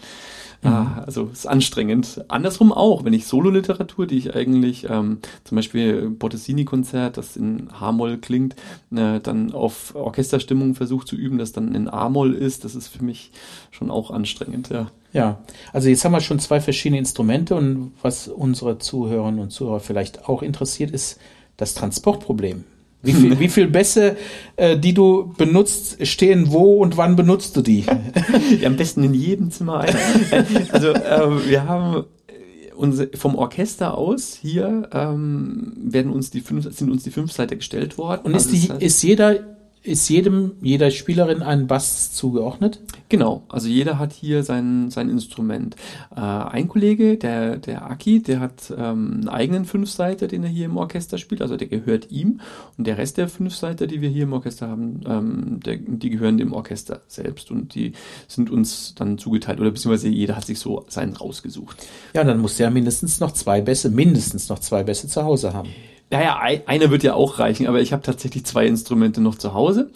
ah, 0.64 0.70
mhm. 0.70 0.76
ah, 0.76 1.04
also 1.06 1.26
ist 1.26 1.46
anstrengend. 1.46 2.24
Andersrum 2.30 2.72
auch, 2.72 3.04
wenn 3.04 3.12
ich 3.12 3.28
Sololiteratur, 3.28 4.08
die 4.08 4.18
ich 4.18 4.36
eigentlich 4.36 4.90
ähm, 4.90 5.20
zum 5.44 5.58
Beispiel 5.58 6.10
Bottesini-Konzert, 6.10 7.18
das 7.18 7.36
in 7.36 7.68
H-Moll 7.78 8.20
klingt, 8.20 8.56
äh, 8.96 9.20
dann 9.20 9.52
auf 9.52 9.94
Orchesterstimmung 9.96 10.74
versuche 10.74 11.06
zu 11.06 11.18
üben, 11.18 11.38
das 11.38 11.52
dann 11.52 11.76
in 11.76 11.90
A-Moll 11.90 12.34
ist, 12.34 12.64
das 12.64 12.74
ist 12.74 12.88
für 12.88 13.04
mich 13.04 13.32
schon 13.70 13.92
auch 13.92 14.12
anstrengend, 14.12 14.70
ja. 14.70 14.88
Ja, 15.12 15.40
also 15.72 15.88
jetzt 15.88 16.04
haben 16.04 16.12
wir 16.12 16.20
schon 16.20 16.40
zwei 16.40 16.60
verschiedene 16.60 17.00
Instrumente 17.00 17.56
und 17.56 17.94
was 18.02 18.28
unsere 18.28 18.80
Zuhörerinnen 18.80 19.40
und 19.40 19.50
Zuhörer 19.52 19.80
vielleicht 19.80 20.28
auch 20.28 20.42
interessiert, 20.42 20.92
ist 20.92 21.20
das 21.56 21.74
Transportproblem. 21.74 22.66
Wie 23.06 23.14
viel, 23.14 23.40
wie 23.40 23.50
viel 23.50 23.68
Bässe, 23.68 24.18
äh, 24.56 24.78
die 24.78 24.94
du 24.94 25.34
benutzt, 25.38 26.06
stehen 26.06 26.52
wo 26.52 26.82
und 26.82 26.98
wann 26.98 27.16
benutzt 27.16 27.56
du 27.56 27.62
die? 27.62 27.86
ja, 28.62 28.68
am 28.68 28.76
besten 28.76 29.04
in 29.04 29.14
jedem 29.14 29.52
Zimmer. 29.52 29.82
Ein. 29.82 29.96
also 30.72 30.90
äh, 30.90 31.50
wir 31.50 31.68
haben 31.68 32.06
äh, 32.28 32.74
unser, 32.76 33.08
vom 33.16 33.36
Orchester 33.36 33.98
aus 33.98 34.38
hier 34.42 34.90
ähm, 34.92 35.74
werden 35.78 36.12
uns 36.12 36.32
die 36.32 36.42
fünf, 36.42 36.68
sind 36.76 36.92
uns 36.92 37.04
die 37.04 37.12
fünf 37.12 37.32
Seite 37.32 37.56
gestellt 37.56 37.98
worden. 37.98 38.22
Und 38.24 38.36
ist, 38.36 38.52
also 38.52 38.74
die, 38.78 38.86
ist 38.86 39.02
jeder 39.04 39.55
ist 39.86 40.10
jedem, 40.10 40.54
jeder 40.62 40.90
Spielerin 40.90 41.44
ein 41.44 41.68
Bass 41.68 42.12
zugeordnet? 42.12 42.80
Genau, 43.08 43.44
also 43.50 43.68
jeder 43.68 44.00
hat 44.00 44.14
hier 44.14 44.44
sein, 44.44 44.90
sein 44.90 45.10
Instrument. 45.10 45.76
Äh, 46.16 46.20
ein 46.20 46.68
Kollege, 46.68 47.18
der, 47.18 47.58
der 47.58 47.90
Aki, 47.90 48.24
der 48.24 48.40
hat 48.40 48.74
ähm, 48.76 49.12
einen 49.14 49.30
eigenen 49.30 49.66
Fünfseiter, 49.66 50.28
den 50.28 50.44
er 50.44 50.50
hier 50.50 50.66
im 50.66 50.78
Orchester 50.78 51.20
spielt, 51.20 51.42
also 51.42 51.56
der 51.56 51.68
gehört 51.68 52.12
ihm. 52.12 52.42
Und 52.78 52.88
der 52.88 52.98
Rest 52.98 53.18
der 53.18 53.28
Fünfseiter, 53.28 53.86
die 53.86 54.02
wir 54.02 54.10
hier 54.10 54.24
im 54.24 54.34
Orchester 54.34 54.68
haben, 54.68 55.02
ähm, 55.08 55.60
der, 55.64 55.78
die 55.78 56.10
gehören 56.10 56.38
dem 56.40 56.54
Orchester 56.54 57.02
selbst 57.08 57.52
und 57.52 57.76
die 57.76 57.94
sind 58.28 58.50
uns 58.50 58.96
dann 58.96 59.20
zugeteilt 59.20 59.60
oder 59.60 59.70
beziehungsweise 59.70 60.10
jeder 60.10 60.36
hat 60.36 60.46
sich 60.46 60.60
so 60.60 60.84
seinen 60.88 61.16
rausgesucht. 61.16 61.86
Ja, 62.14 62.24
dann 62.24 62.40
muss 62.40 62.58
der 62.58 62.72
mindestens 62.72 63.20
noch 63.20 63.32
zwei 63.32 63.62
Bässe, 63.62 63.92
mindestens 63.92 64.50
noch 64.50 64.60
zwei 64.60 64.84
Bässe 64.84 65.08
zu 65.08 65.24
Hause 65.24 65.54
haben. 65.54 65.70
Naja, 66.12 66.40
einer 66.68 66.92
wird 66.92 67.02
ja 67.02 67.16
auch 67.16 67.40
reichen, 67.40 67.66
aber 67.66 67.82
ich 67.82 67.92
habe 67.92 68.04
tatsächlich 68.04 68.46
zwei 68.46 68.68
Instrumente 68.68 69.22
noch 69.22 69.36
zu 69.36 69.56
Hause. 69.56 69.90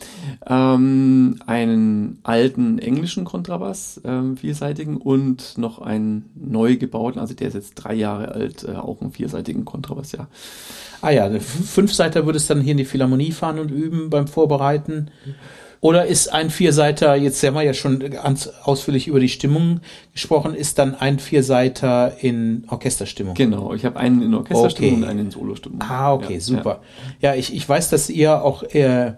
Ähm, 0.48 1.40
einen 1.46 2.20
alten 2.24 2.80
englischen 2.80 3.26
Kontrabass, 3.26 4.02
ähm, 4.04 4.36
vierseitigen, 4.36 4.98
und 4.98 5.58
noch 5.60 5.80
einen 5.80 6.32
neu 6.36 6.78
gebauten, 6.78 7.20
also 7.20 7.36
der 7.36 7.50
ist 7.50 7.54
jetzt 7.54 7.76
drei 7.76 7.94
Jahre 7.94 8.30
alt, 8.30 8.64
äh, 8.64 8.72
auch 8.72 9.02
einen 9.02 9.12
vierseitigen 9.12 9.66
Kontrabass, 9.66 10.12
ja. 10.12 10.28
Ah 11.02 11.12
ja, 11.12 11.30
Fünfseiter 11.40 12.26
würdest 12.26 12.50
dann 12.50 12.60
hier 12.60 12.72
in 12.72 12.78
die 12.78 12.86
Philharmonie 12.86 13.32
fahren 13.32 13.60
und 13.60 13.70
üben 13.70 14.10
beim 14.10 14.28
Vorbereiten. 14.28 15.12
Oder 15.82 16.06
ist 16.08 16.28
ein 16.28 16.50
Vierseiter, 16.50 17.16
jetzt 17.16 17.42
haben 17.42 17.54
wir 17.54 17.62
ja 17.62 17.74
schon 17.74 18.00
ganz 18.00 18.48
ausführlich 18.64 19.08
über 19.08 19.20
die 19.22 19.30
Stimmung 19.30 19.80
gesprochen, 20.12 20.54
ist 20.54 20.78
dann 20.78 20.94
ein 20.94 21.20
Vierseiter 21.20 22.18
in 22.20 22.66
Orchesterstimmung? 22.68 23.34
Genau, 23.34 23.74
ich 23.74 23.86
habe 23.86 23.98
einen 23.98 24.22
in 24.22 24.34
Orchesterstimmung 24.34 24.96
okay. 24.96 25.04
und 25.04 25.10
einen 25.10 25.20
in 25.20 25.32
Solostimmung. 25.32 25.82
Ah, 25.82 26.14
okay, 26.14 26.34
ja, 26.34 26.40
super. 26.42 26.82
Ja, 27.22 27.30
ja 27.34 27.40
ich, 27.40 27.56
ich 27.56 27.68
weiß, 27.68 27.90
dass 27.90 28.10
ihr 28.10 28.44
auch 28.44 28.64
äh, 28.64 29.14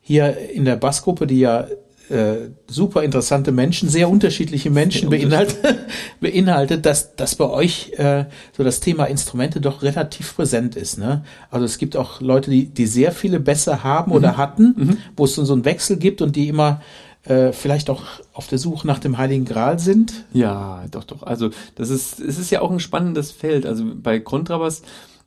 hier 0.00 0.36
in 0.52 0.64
der 0.64 0.76
Bassgruppe, 0.76 1.26
die 1.26 1.40
ja 1.40 1.66
äh, 2.08 2.50
super 2.68 3.02
interessante 3.02 3.52
Menschen, 3.52 3.88
sehr 3.88 4.08
unterschiedliche 4.08 4.70
Menschen 4.70 5.10
sehr 5.10 5.18
beinhaltet, 5.18 5.58
beinhaltet, 6.20 6.86
dass, 6.86 7.16
dass 7.16 7.34
bei 7.34 7.48
euch 7.48 7.92
äh, 7.96 8.26
so 8.56 8.62
das 8.62 8.80
Thema 8.80 9.06
Instrumente 9.06 9.60
doch 9.60 9.82
relativ 9.82 10.36
präsent 10.36 10.76
ist. 10.76 10.98
Ne? 10.98 11.24
Also 11.50 11.64
es 11.64 11.78
gibt 11.78 11.96
auch 11.96 12.20
Leute, 12.20 12.50
die, 12.50 12.66
die 12.66 12.86
sehr 12.86 13.12
viele 13.12 13.40
Bässe 13.40 13.82
haben 13.82 14.10
mhm. 14.10 14.16
oder 14.16 14.36
hatten, 14.36 14.74
mhm. 14.76 14.98
wo 15.16 15.24
es 15.24 15.34
so, 15.34 15.52
einen 15.52 15.64
Wechsel 15.64 15.96
gibt 15.96 16.22
und 16.22 16.36
die 16.36 16.48
immer 16.48 16.80
äh, 17.24 17.52
vielleicht 17.52 17.90
auch 17.90 18.02
auf 18.32 18.46
der 18.46 18.58
Suche 18.58 18.86
nach 18.86 19.00
dem 19.00 19.18
Heiligen 19.18 19.44
Gral 19.44 19.78
sind. 19.78 20.26
Ja, 20.32 20.84
doch, 20.90 21.04
doch. 21.04 21.24
Also 21.24 21.50
das 21.74 21.90
ist, 21.90 22.20
es 22.20 22.38
ist 22.38 22.50
ja 22.50 22.60
auch 22.60 22.70
ein 22.70 22.80
spannendes 22.80 23.32
Feld. 23.32 23.66
Also 23.66 23.84
bei 23.94 24.20
Kontrabass, 24.20 24.82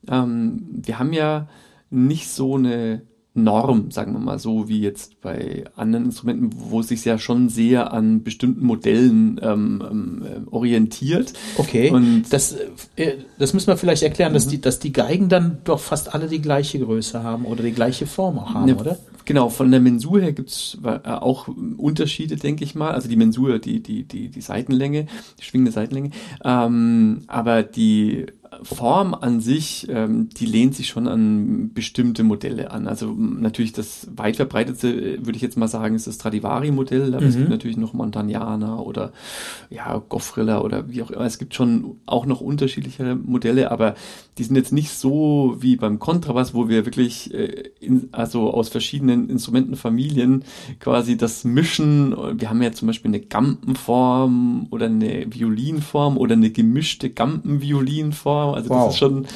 ähm, 0.10 0.64
wir 0.72 0.98
haben 0.98 1.12
ja 1.12 1.50
nicht 1.90 2.30
so 2.30 2.56
eine 2.56 3.02
Norm, 3.44 3.92
sagen 3.92 4.14
wir 4.14 4.20
mal 4.20 4.40
so, 4.40 4.68
wie 4.68 4.82
jetzt 4.82 5.22
bei 5.22 5.66
anderen 5.76 6.06
Instrumenten, 6.06 6.50
wo 6.56 6.80
es 6.80 6.88
sich 6.88 7.06
ja 7.06 7.18
schon 7.18 7.50
sehr 7.50 7.94
an 7.94 8.24
bestimmten 8.24 8.66
Modellen 8.66 9.40
ähm, 9.44 9.84
ähm, 9.90 10.48
orientiert. 10.52 11.34
Okay. 11.58 11.92
Und 11.92 12.26
das, 12.32 12.56
äh, 12.96 13.14
das 13.38 13.54
müssen 13.54 13.68
wir 13.68 13.78
vielleicht 13.78 14.04
erklären, 14.04 14.32
mhm. 14.32 14.36
dass, 14.36 14.48
die, 14.48 14.62
dass 14.62 14.80
die 14.80 14.94
Geigen 14.94 15.30
dann 15.30 15.60
doch 15.64 15.80
fast 15.80 16.14
alle 16.14 16.28
die 16.28 16.42
gleiche 16.42 16.80
Größe 16.80 17.24
haben 17.24 17.46
oder 17.46 17.64
die 17.64 17.72
gleiche 17.72 18.06
Form 18.06 18.40
auch 18.40 18.54
haben, 18.54 18.66
ne, 18.66 18.76
oder? 18.76 18.98
Genau, 19.26 19.50
von 19.50 19.70
der 19.70 19.80
Mensur 19.80 20.22
her 20.22 20.32
gibt's 20.32 20.78
äh, 20.84 21.08
auch 21.08 21.48
Unterschiede, 21.78 22.36
denke 22.36 22.64
ich 22.64 22.74
mal. 22.74 22.92
Also 22.92 23.08
die 23.08 23.16
Mensur, 23.16 23.60
die, 23.60 23.84
die, 23.84 24.04
die, 24.04 24.30
die 24.30 24.42
Seitenlänge, 24.42 25.06
die 25.40 25.44
schwingende 25.44 25.72
Seitenlänge. 25.72 26.10
Ähm, 26.44 27.22
aber 27.28 27.62
die 27.62 28.26
Form 28.64 29.14
an 29.14 29.42
sich, 29.42 29.88
ähm, 29.90 30.30
die 30.30 30.46
lehnt 30.46 30.74
sich 30.76 30.88
schon 30.88 31.08
an 31.08 31.72
bestimmte 31.74 32.24
Modelle 32.24 32.72
an. 32.72 32.88
Also 32.88 33.14
natürlich 33.14 33.74
das 33.74 34.08
weit 34.16 34.38
verbreitetste, 34.38 34.90
äh, 34.90 35.18
würde 35.20 35.36
ich 35.36 35.42
jetzt 35.42 35.58
mal 35.58 35.68
sagen, 35.68 35.96
ist 35.96 36.08
das 36.08 36.16
Stradivari-Modell. 36.16 37.14
Aber 37.14 37.24
mhm. 37.24 37.30
es 37.30 37.38
gibt 37.38 37.50
natürlich 37.50 37.78
noch 37.78 37.94
Montagnana 37.94 38.80
oder 38.80 39.14
ja, 39.70 40.02
Goffrilla 40.10 40.62
oder 40.62 40.90
wie 40.90 41.04
auch 41.04 41.12
immer. 41.12 41.26
Es 41.26 41.38
gibt 41.38 41.54
schon 41.54 41.98
auch 42.08 42.26
noch 42.26 42.42
unterschiedliche 42.42 43.16
Modelle, 43.16 43.72
aber 43.72 43.94
die 44.38 44.44
sind 44.44 44.56
jetzt 44.56 44.74
nicht 44.74 44.92
so 44.92 45.58
wie 45.60 45.76
beim 45.76 46.00
Kontrabass, 46.00 46.54
wo 46.54 46.70
wir 46.70 46.86
wirklich 46.86 47.32
äh, 47.34 47.70
in, 47.80 48.10
also 48.12 48.52
aus 48.52 48.70
verschiedenen 48.70 49.30
Instrumentenfamilien 49.30 50.44
quasi 50.80 51.18
das 51.18 51.44
mischen. 51.44 52.16
Wir 52.40 52.50
haben 52.50 52.62
ja 52.64 52.72
zum 52.72 52.88
Beispiel 52.88 53.10
eine 53.10 53.20
Gampenform 53.20 54.68
oder 54.72 54.88
eine 54.88 55.28
Violinform 55.30 56.18
oder 56.18 56.34
eine 56.34 56.50
gemischte 56.50 57.12
Gampenviolinform 57.12 58.39
Repertoire. 58.48 58.56
Also 58.56 58.70
wow. 58.70 58.86
das 58.86 58.94
ist 58.94 59.00
schon 59.00 59.28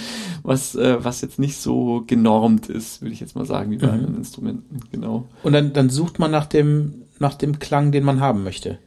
was, 0.44 0.76
äh, 0.76 1.04
was 1.04 1.22
jetzt 1.22 1.40
nicht 1.40 1.58
so 1.58 2.04
genormt 2.06 2.68
ist, 2.68 3.02
würde 3.02 3.14
ich 3.14 3.20
jetzt 3.20 3.36
mal 3.36 3.46
sagen, 3.46 3.72
wie 3.72 3.78
bei 3.78 3.88
mhm. 3.88 3.94
anderen 3.94 4.18
Instrumenten. 4.18 4.80
Genau. 4.92 5.26
Und 5.44 5.54
dann, 5.54 5.74
dann 5.74 5.90
sucht 5.90 6.20
man 6.20 6.32
nach 6.32 6.46
dem, 6.46 7.04
nach 7.20 7.36
dem 7.36 7.60
Klang, 7.60 7.92
den 7.92 8.04
man 8.04 8.20
haben 8.20 8.44
möchte. 8.44 8.78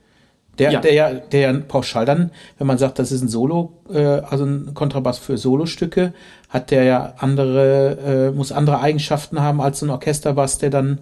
Der, 0.59 0.72
ja. 0.72 0.81
der 0.81 0.94
ja, 0.94 1.12
der 1.12 1.40
ja 1.40 1.61
pauschal 1.61 2.07
dann, 2.07 2.31
wenn 2.57 2.66
man 2.66 2.79
sagt, 2.79 2.98
das 2.98 3.12
ist 3.12 3.20
ein 3.20 3.29
Solo, 3.29 3.74
äh, 3.90 3.98
also 3.98 4.44
ein 4.44 4.72
Kontrabass 4.72 5.18
für 5.18 5.37
Solostücke, 5.37 6.14
hat 6.48 6.70
der 6.70 6.85
ja 6.85 7.14
andere, 7.18 8.31
äh, 8.33 8.37
muss 8.37 8.52
andere 8.52 8.81
Eigenschaften 8.81 9.40
haben 9.40 9.61
als 9.61 9.83
ein 9.83 9.90
Orchesterbass, 9.90 10.59
der 10.59 10.70
dann 10.70 11.00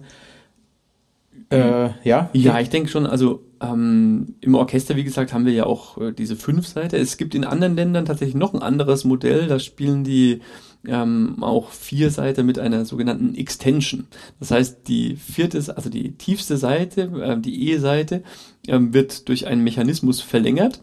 äh, 1.49 1.89
ja? 2.03 2.29
Ja, 2.33 2.59
ich 2.59 2.69
denke 2.69 2.89
schon, 2.89 3.05
also 3.05 3.43
ähm, 3.61 4.35
im 4.41 4.55
Orchester, 4.55 4.95
wie 4.95 5.03
gesagt, 5.03 5.33
haben 5.33 5.45
wir 5.45 5.53
ja 5.53 5.65
auch 5.65 5.97
äh, 5.99 6.11
diese 6.11 6.35
fünf 6.35 6.67
Seite. 6.67 6.97
Es 6.97 7.17
gibt 7.17 7.35
in 7.35 7.43
anderen 7.43 7.75
Ländern 7.75 8.05
tatsächlich 8.05 8.35
noch 8.35 8.53
ein 8.53 8.61
anderes 8.61 9.05
Modell, 9.05 9.47
da 9.47 9.59
spielen 9.59 10.03
die 10.03 10.41
ähm, 10.87 11.37
auch 11.41 11.69
vier 11.71 12.09
Seite 12.11 12.43
mit 12.43 12.59
einer 12.59 12.85
sogenannten 12.85 13.35
Extension. 13.35 14.07
Das 14.39 14.51
heißt, 14.51 14.87
die 14.87 15.15
vierte, 15.15 15.57
also 15.75 15.89
die 15.89 16.13
tiefste 16.13 16.57
Seite, 16.57 17.11
äh, 17.21 17.39
die 17.39 17.71
E-Seite, 17.71 18.23
ähm, 18.67 18.93
wird 18.93 19.27
durch 19.29 19.47
einen 19.47 19.63
Mechanismus 19.63 20.21
verlängert. 20.21 20.81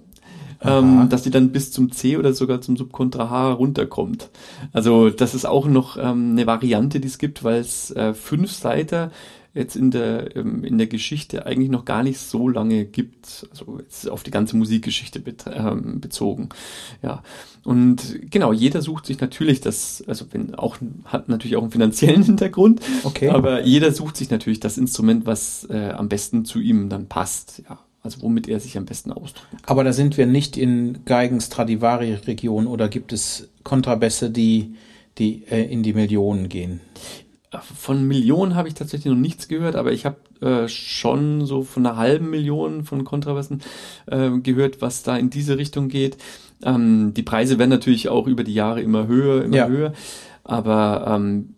Ähm, 0.64 1.08
dass 1.08 1.24
die 1.24 1.32
dann 1.32 1.50
bis 1.50 1.72
zum 1.72 1.90
C 1.90 2.16
oder 2.16 2.32
sogar 2.34 2.60
zum 2.60 2.76
Subkontra 2.76 3.28
H 3.28 3.52
runterkommt. 3.54 4.30
Also 4.72 5.10
das 5.10 5.34
ist 5.34 5.44
auch 5.44 5.66
noch 5.66 5.96
ähm, 5.96 6.30
eine 6.30 6.46
Variante, 6.46 7.00
die 7.00 7.08
es 7.08 7.18
gibt, 7.18 7.42
weil 7.42 7.60
es 7.60 7.90
äh, 7.90 8.14
fünf 8.14 8.52
Seiter 8.52 9.10
jetzt 9.54 9.76
in 9.76 9.90
der, 9.90 10.34
ähm, 10.36 10.64
in 10.64 10.78
der 10.78 10.86
Geschichte 10.86 11.44
eigentlich 11.46 11.70
noch 11.70 11.84
gar 11.84 12.02
nicht 12.02 12.18
so 12.18 12.48
lange 12.48 12.84
gibt, 12.84 13.46
also 13.50 13.78
jetzt 13.78 14.08
auf 14.08 14.22
die 14.22 14.30
ganze 14.30 14.56
Musikgeschichte 14.56 15.22
ähm, 15.46 16.00
bezogen. 16.00 16.48
Ja. 17.02 17.22
Und 17.64 18.18
genau, 18.30 18.52
jeder 18.52 18.82
sucht 18.82 19.06
sich 19.06 19.20
natürlich 19.20 19.60
das, 19.60 20.02
also 20.06 20.26
wenn 20.30 20.54
auch, 20.54 20.78
hat 21.04 21.28
natürlich 21.28 21.56
auch 21.56 21.62
einen 21.62 21.70
finanziellen 21.70 22.22
Hintergrund, 22.24 22.80
okay. 23.04 23.28
aber 23.28 23.64
jeder 23.64 23.92
sucht 23.92 24.16
sich 24.16 24.30
natürlich 24.30 24.60
das 24.60 24.78
Instrument, 24.78 25.26
was 25.26 25.66
äh, 25.70 25.90
am 25.90 26.08
besten 26.08 26.44
zu 26.44 26.58
ihm 26.60 26.88
dann 26.88 27.06
passt, 27.06 27.62
ja. 27.68 27.78
Also 28.04 28.20
womit 28.22 28.48
er 28.48 28.58
sich 28.58 28.76
am 28.76 28.84
besten 28.84 29.12
ausdrückt. 29.12 29.62
Aber 29.64 29.84
da 29.84 29.92
sind 29.92 30.16
wir 30.16 30.26
nicht 30.26 30.56
in 30.56 31.04
Geigen-Stradivari-Region 31.04 32.66
oder 32.66 32.88
gibt 32.88 33.12
es 33.12 33.48
Kontrabässe, 33.62 34.28
die, 34.28 34.74
die 35.18 35.44
äh, 35.48 35.62
in 35.70 35.84
die 35.84 35.92
Millionen 35.92 36.48
gehen? 36.48 36.80
Von 37.60 38.06
Millionen 38.06 38.54
habe 38.54 38.68
ich 38.68 38.74
tatsächlich 38.74 39.12
noch 39.12 39.20
nichts 39.20 39.48
gehört, 39.48 39.76
aber 39.76 39.92
ich 39.92 40.06
habe 40.06 40.16
äh, 40.40 40.68
schon 40.68 41.44
so 41.44 41.62
von 41.62 41.86
einer 41.86 41.96
halben 41.96 42.30
Million 42.30 42.84
von 42.84 43.04
Kontrabassen 43.04 43.62
äh, 44.06 44.30
gehört, 44.38 44.80
was 44.80 45.02
da 45.02 45.16
in 45.16 45.30
diese 45.30 45.58
Richtung 45.58 45.88
geht. 45.88 46.16
Ähm, 46.62 47.12
die 47.14 47.22
Preise 47.22 47.58
werden 47.58 47.70
natürlich 47.70 48.08
auch 48.08 48.26
über 48.26 48.44
die 48.44 48.54
Jahre 48.54 48.80
immer 48.80 49.06
höher, 49.06 49.44
immer 49.44 49.56
ja. 49.56 49.68
höher. 49.68 49.92
Aber 50.44 51.04
ähm, 51.08 51.54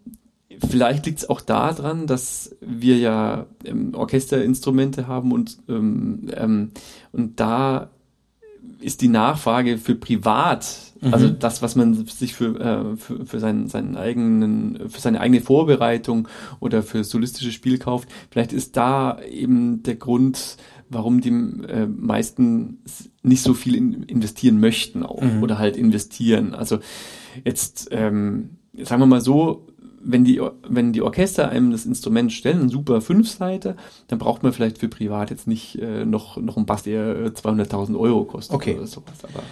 vielleicht 0.68 1.06
liegt 1.06 1.18
es 1.18 1.28
auch 1.28 1.40
daran, 1.40 2.06
dass 2.06 2.56
wir 2.60 2.98
ja 2.98 3.46
ähm, 3.64 3.94
Orchesterinstrumente 3.94 5.06
haben 5.06 5.32
und, 5.32 5.58
ähm, 5.68 6.28
ähm, 6.36 6.70
und 7.12 7.40
da 7.40 7.90
ist 8.80 9.00
die 9.00 9.08
Nachfrage 9.08 9.78
für 9.78 9.94
privat, 9.94 10.66
mhm. 11.00 11.14
also 11.14 11.28
das, 11.28 11.62
was 11.62 11.74
man 11.74 12.06
sich 12.06 12.34
für, 12.34 12.60
äh, 12.60 12.96
für, 12.96 13.26
für, 13.26 13.40
seinen, 13.40 13.68
seinen 13.68 13.96
eigenen, 13.96 14.90
für 14.90 15.00
seine 15.00 15.20
eigene 15.20 15.40
Vorbereitung 15.40 16.28
oder 16.60 16.82
für 16.82 17.04
solistische 17.04 17.52
Spiel 17.52 17.78
kauft, 17.78 18.08
vielleicht 18.30 18.52
ist 18.52 18.76
da 18.76 19.20
eben 19.22 19.82
der 19.82 19.96
Grund, 19.96 20.56
warum 20.88 21.20
die 21.20 21.30
äh, 21.30 21.86
meisten 21.86 22.82
nicht 23.22 23.42
so 23.42 23.54
viel 23.54 23.74
in, 23.74 24.02
investieren 24.04 24.60
möchten 24.60 25.02
auch 25.02 25.22
mhm. 25.22 25.42
oder 25.42 25.58
halt 25.58 25.76
investieren. 25.76 26.54
Also 26.54 26.78
jetzt, 27.44 27.88
ähm, 27.90 28.50
sagen 28.82 29.00
wir 29.00 29.06
mal 29.06 29.20
so, 29.20 29.66
wenn 30.04 30.24
die, 30.24 30.40
wenn 30.68 30.92
die 30.92 31.02
Orchester 31.02 31.48
einem 31.48 31.70
das 31.70 31.86
Instrument 31.86 32.32
stellen, 32.32 32.62
ein 32.62 32.68
super 32.68 33.00
Fünfseiter, 33.00 33.76
dann 34.08 34.18
braucht 34.18 34.42
man 34.42 34.52
vielleicht 34.52 34.78
für 34.78 34.88
privat 34.88 35.30
jetzt 35.30 35.46
nicht 35.46 35.80
äh, 35.80 36.04
noch, 36.04 36.36
noch 36.36 36.56
einen 36.56 36.66
Bass, 36.66 36.82
der 36.82 37.32
200.000 37.32 37.94
äh, 37.94 37.96
Euro 37.96 38.24
kostet 38.24 38.54
okay. 38.54 38.74
oder 38.76 38.86
sowas. 38.86 39.18
Aber 39.22 39.42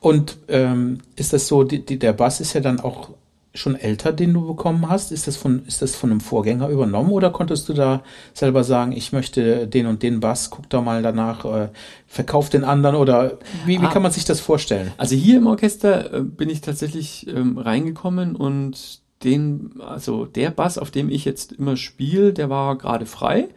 Und 0.00 0.38
ähm, 0.48 0.98
ist 1.16 1.32
das 1.32 1.48
so, 1.48 1.64
die, 1.64 1.84
die, 1.84 1.98
der 1.98 2.12
Bass 2.12 2.40
ist 2.40 2.52
ja 2.52 2.60
dann 2.60 2.80
auch 2.80 3.10
schon 3.54 3.74
älter, 3.74 4.12
den 4.12 4.34
du 4.34 4.46
bekommen 4.46 4.88
hast? 4.88 5.12
Ist 5.12 5.26
das 5.26 5.36
von, 5.36 5.64
ist 5.66 5.82
das 5.82 5.96
von 5.96 6.10
einem 6.10 6.20
Vorgänger 6.20 6.68
übernommen 6.68 7.10
oder 7.10 7.30
konntest 7.30 7.68
du 7.68 7.72
da 7.72 8.02
selber 8.34 8.64
sagen, 8.64 8.92
ich 8.92 9.12
möchte 9.12 9.66
den 9.66 9.86
und 9.86 10.02
den 10.02 10.20
Bass, 10.20 10.50
guck 10.50 10.68
da 10.70 10.80
mal 10.80 11.02
danach, 11.02 11.44
äh, 11.44 11.68
verkauf 12.06 12.50
den 12.50 12.64
anderen 12.64 12.96
oder 12.96 13.38
wie, 13.64 13.80
wie 13.80 13.86
ah, 13.86 13.90
kann 13.90 14.02
man 14.02 14.12
sich 14.12 14.24
das 14.24 14.40
vorstellen? 14.40 14.92
Also 14.98 15.16
hier 15.16 15.38
im 15.38 15.46
Orchester 15.46 16.12
äh, 16.12 16.20
bin 16.20 16.50
ich 16.50 16.60
tatsächlich 16.60 17.26
ähm, 17.28 17.58
reingekommen 17.58 18.36
und 18.36 19.00
den, 19.24 19.80
also 19.80 20.26
der 20.26 20.50
Bass, 20.50 20.78
auf 20.78 20.90
dem 20.90 21.08
ich 21.08 21.24
jetzt 21.24 21.52
immer 21.52 21.76
spiele, 21.76 22.32
der 22.32 22.50
war 22.50 22.76
gerade 22.76 23.06
frei 23.06 23.48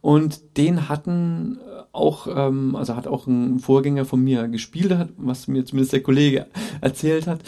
und 0.00 0.56
den 0.56 0.88
hatten 0.88 1.58
auch, 1.92 2.26
ähm, 2.26 2.76
also 2.76 2.96
hat 2.96 3.06
auch 3.06 3.26
ein 3.26 3.58
Vorgänger 3.60 4.04
von 4.04 4.22
mir 4.22 4.48
gespielt, 4.48 4.92
hat, 4.92 5.10
was 5.16 5.48
mir 5.48 5.64
zumindest 5.64 5.92
der 5.92 6.02
Kollege 6.02 6.46
erzählt 6.80 7.26
hat. 7.26 7.40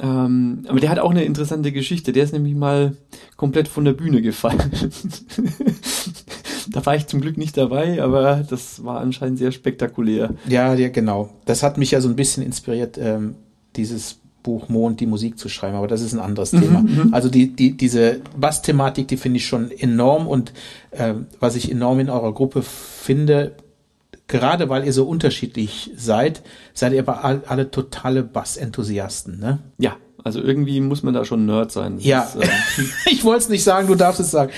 Ähm, 0.00 0.64
aber 0.68 0.80
der 0.80 0.90
hat 0.90 1.00
auch 1.00 1.10
eine 1.10 1.24
interessante 1.24 1.72
Geschichte. 1.72 2.12
Der 2.12 2.24
ist 2.24 2.32
nämlich 2.32 2.54
mal 2.54 2.96
komplett 3.36 3.66
von 3.68 3.84
der 3.84 3.92
Bühne 3.92 4.22
gefallen. 4.22 4.70
da 6.70 6.86
war 6.86 6.94
ich 6.94 7.08
zum 7.08 7.20
Glück 7.20 7.36
nicht 7.36 7.56
dabei, 7.56 8.02
aber 8.02 8.46
das 8.48 8.84
war 8.84 9.00
anscheinend 9.00 9.38
sehr 9.38 9.50
spektakulär. 9.50 10.34
Ja, 10.48 10.74
ja, 10.74 10.88
genau. 10.88 11.30
Das 11.46 11.62
hat 11.62 11.78
mich 11.78 11.90
ja 11.90 12.00
so 12.00 12.08
ein 12.08 12.16
bisschen 12.16 12.44
inspiriert, 12.44 12.96
ähm, 12.96 13.34
dieses 13.74 14.20
Buch 14.42 14.68
Mond 14.68 15.00
die 15.00 15.06
Musik 15.06 15.38
zu 15.38 15.48
schreiben, 15.48 15.76
aber 15.76 15.88
das 15.88 16.00
ist 16.00 16.12
ein 16.12 16.20
anderes 16.20 16.52
mhm, 16.52 16.60
Thema. 16.60 16.80
Mhm. 16.80 17.12
Also 17.12 17.28
die, 17.28 17.54
die, 17.54 17.76
diese 17.76 18.20
Bass-Thematik, 18.36 19.08
die 19.08 19.16
finde 19.16 19.38
ich 19.38 19.46
schon 19.46 19.70
enorm 19.70 20.26
und 20.26 20.52
äh, 20.90 21.14
was 21.40 21.56
ich 21.56 21.70
enorm 21.70 22.00
in 22.00 22.10
eurer 22.10 22.32
Gruppe 22.32 22.62
finde, 22.62 23.52
gerade 24.26 24.68
weil 24.68 24.84
ihr 24.84 24.92
so 24.92 25.04
unterschiedlich 25.04 25.90
seid, 25.96 26.42
seid 26.74 26.92
ihr 26.92 27.00
aber 27.00 27.24
all, 27.24 27.42
alle 27.46 27.70
totale 27.70 28.22
Bass-Enthusiasten, 28.22 29.38
ne? 29.38 29.58
Ja, 29.78 29.96
also 30.24 30.42
irgendwie 30.42 30.80
muss 30.80 31.02
man 31.02 31.14
da 31.14 31.24
schon 31.24 31.46
Nerd 31.46 31.72
sein. 31.72 31.96
Das 31.96 32.04
ja, 32.04 32.22
ist, 32.22 32.36
äh 32.36 32.48
ich 33.10 33.24
wollte 33.24 33.44
es 33.44 33.48
nicht 33.48 33.64
sagen, 33.64 33.88
du 33.88 33.94
darfst 33.94 34.20
es 34.20 34.30
sagen. 34.30 34.52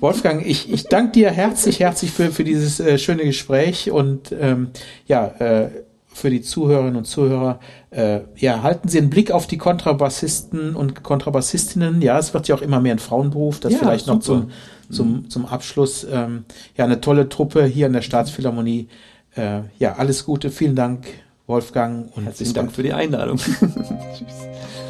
Wolfgang, 0.00 0.44
ich, 0.46 0.70
ich 0.70 0.84
danke 0.84 1.12
dir 1.12 1.30
herzlich, 1.30 1.80
herzlich 1.80 2.10
für, 2.10 2.30
für 2.30 2.44
dieses 2.44 2.80
äh, 2.80 2.98
schöne 2.98 3.24
Gespräch 3.24 3.90
und 3.90 4.34
ähm, 4.38 4.70
ja, 5.06 5.26
äh, 5.26 5.70
für 6.14 6.30
die 6.30 6.40
Zuhörerinnen 6.40 6.96
und 6.96 7.06
Zuhörer, 7.06 7.58
äh, 7.90 8.20
ja, 8.36 8.62
halten 8.62 8.88
Sie 8.88 8.98
einen 8.98 9.10
Blick 9.10 9.32
auf 9.32 9.46
die 9.46 9.58
Kontrabassisten 9.58 10.76
und 10.76 11.02
Kontrabassistinnen. 11.02 12.00
Ja, 12.00 12.18
es 12.18 12.32
wird 12.32 12.46
ja 12.48 12.54
auch 12.54 12.62
immer 12.62 12.80
mehr 12.80 12.94
ein 12.94 13.00
Frauenberuf. 13.00 13.60
Das 13.60 13.72
ja, 13.72 13.78
vielleicht 13.80 14.06
super. 14.06 14.16
noch 14.16 14.22
zum, 14.22 14.50
zum, 14.90 15.12
mhm. 15.12 15.30
zum 15.30 15.46
Abschluss. 15.46 16.06
Ähm, 16.10 16.44
ja, 16.76 16.84
eine 16.84 17.00
tolle 17.00 17.28
Truppe 17.28 17.64
hier 17.64 17.88
in 17.88 17.92
der 17.92 18.02
Staatsphilharmonie. 18.02 18.88
Äh, 19.34 19.62
ja, 19.78 19.94
alles 19.96 20.24
Gute. 20.24 20.50
Vielen 20.50 20.76
Dank, 20.76 21.06
Wolfgang. 21.48 22.16
Und 22.16 22.24
Herzlichen 22.24 22.54
Dank 22.54 22.72
für 22.72 22.84
die 22.84 22.92
Einladung. 22.92 23.36
Tschüss. 23.38 24.83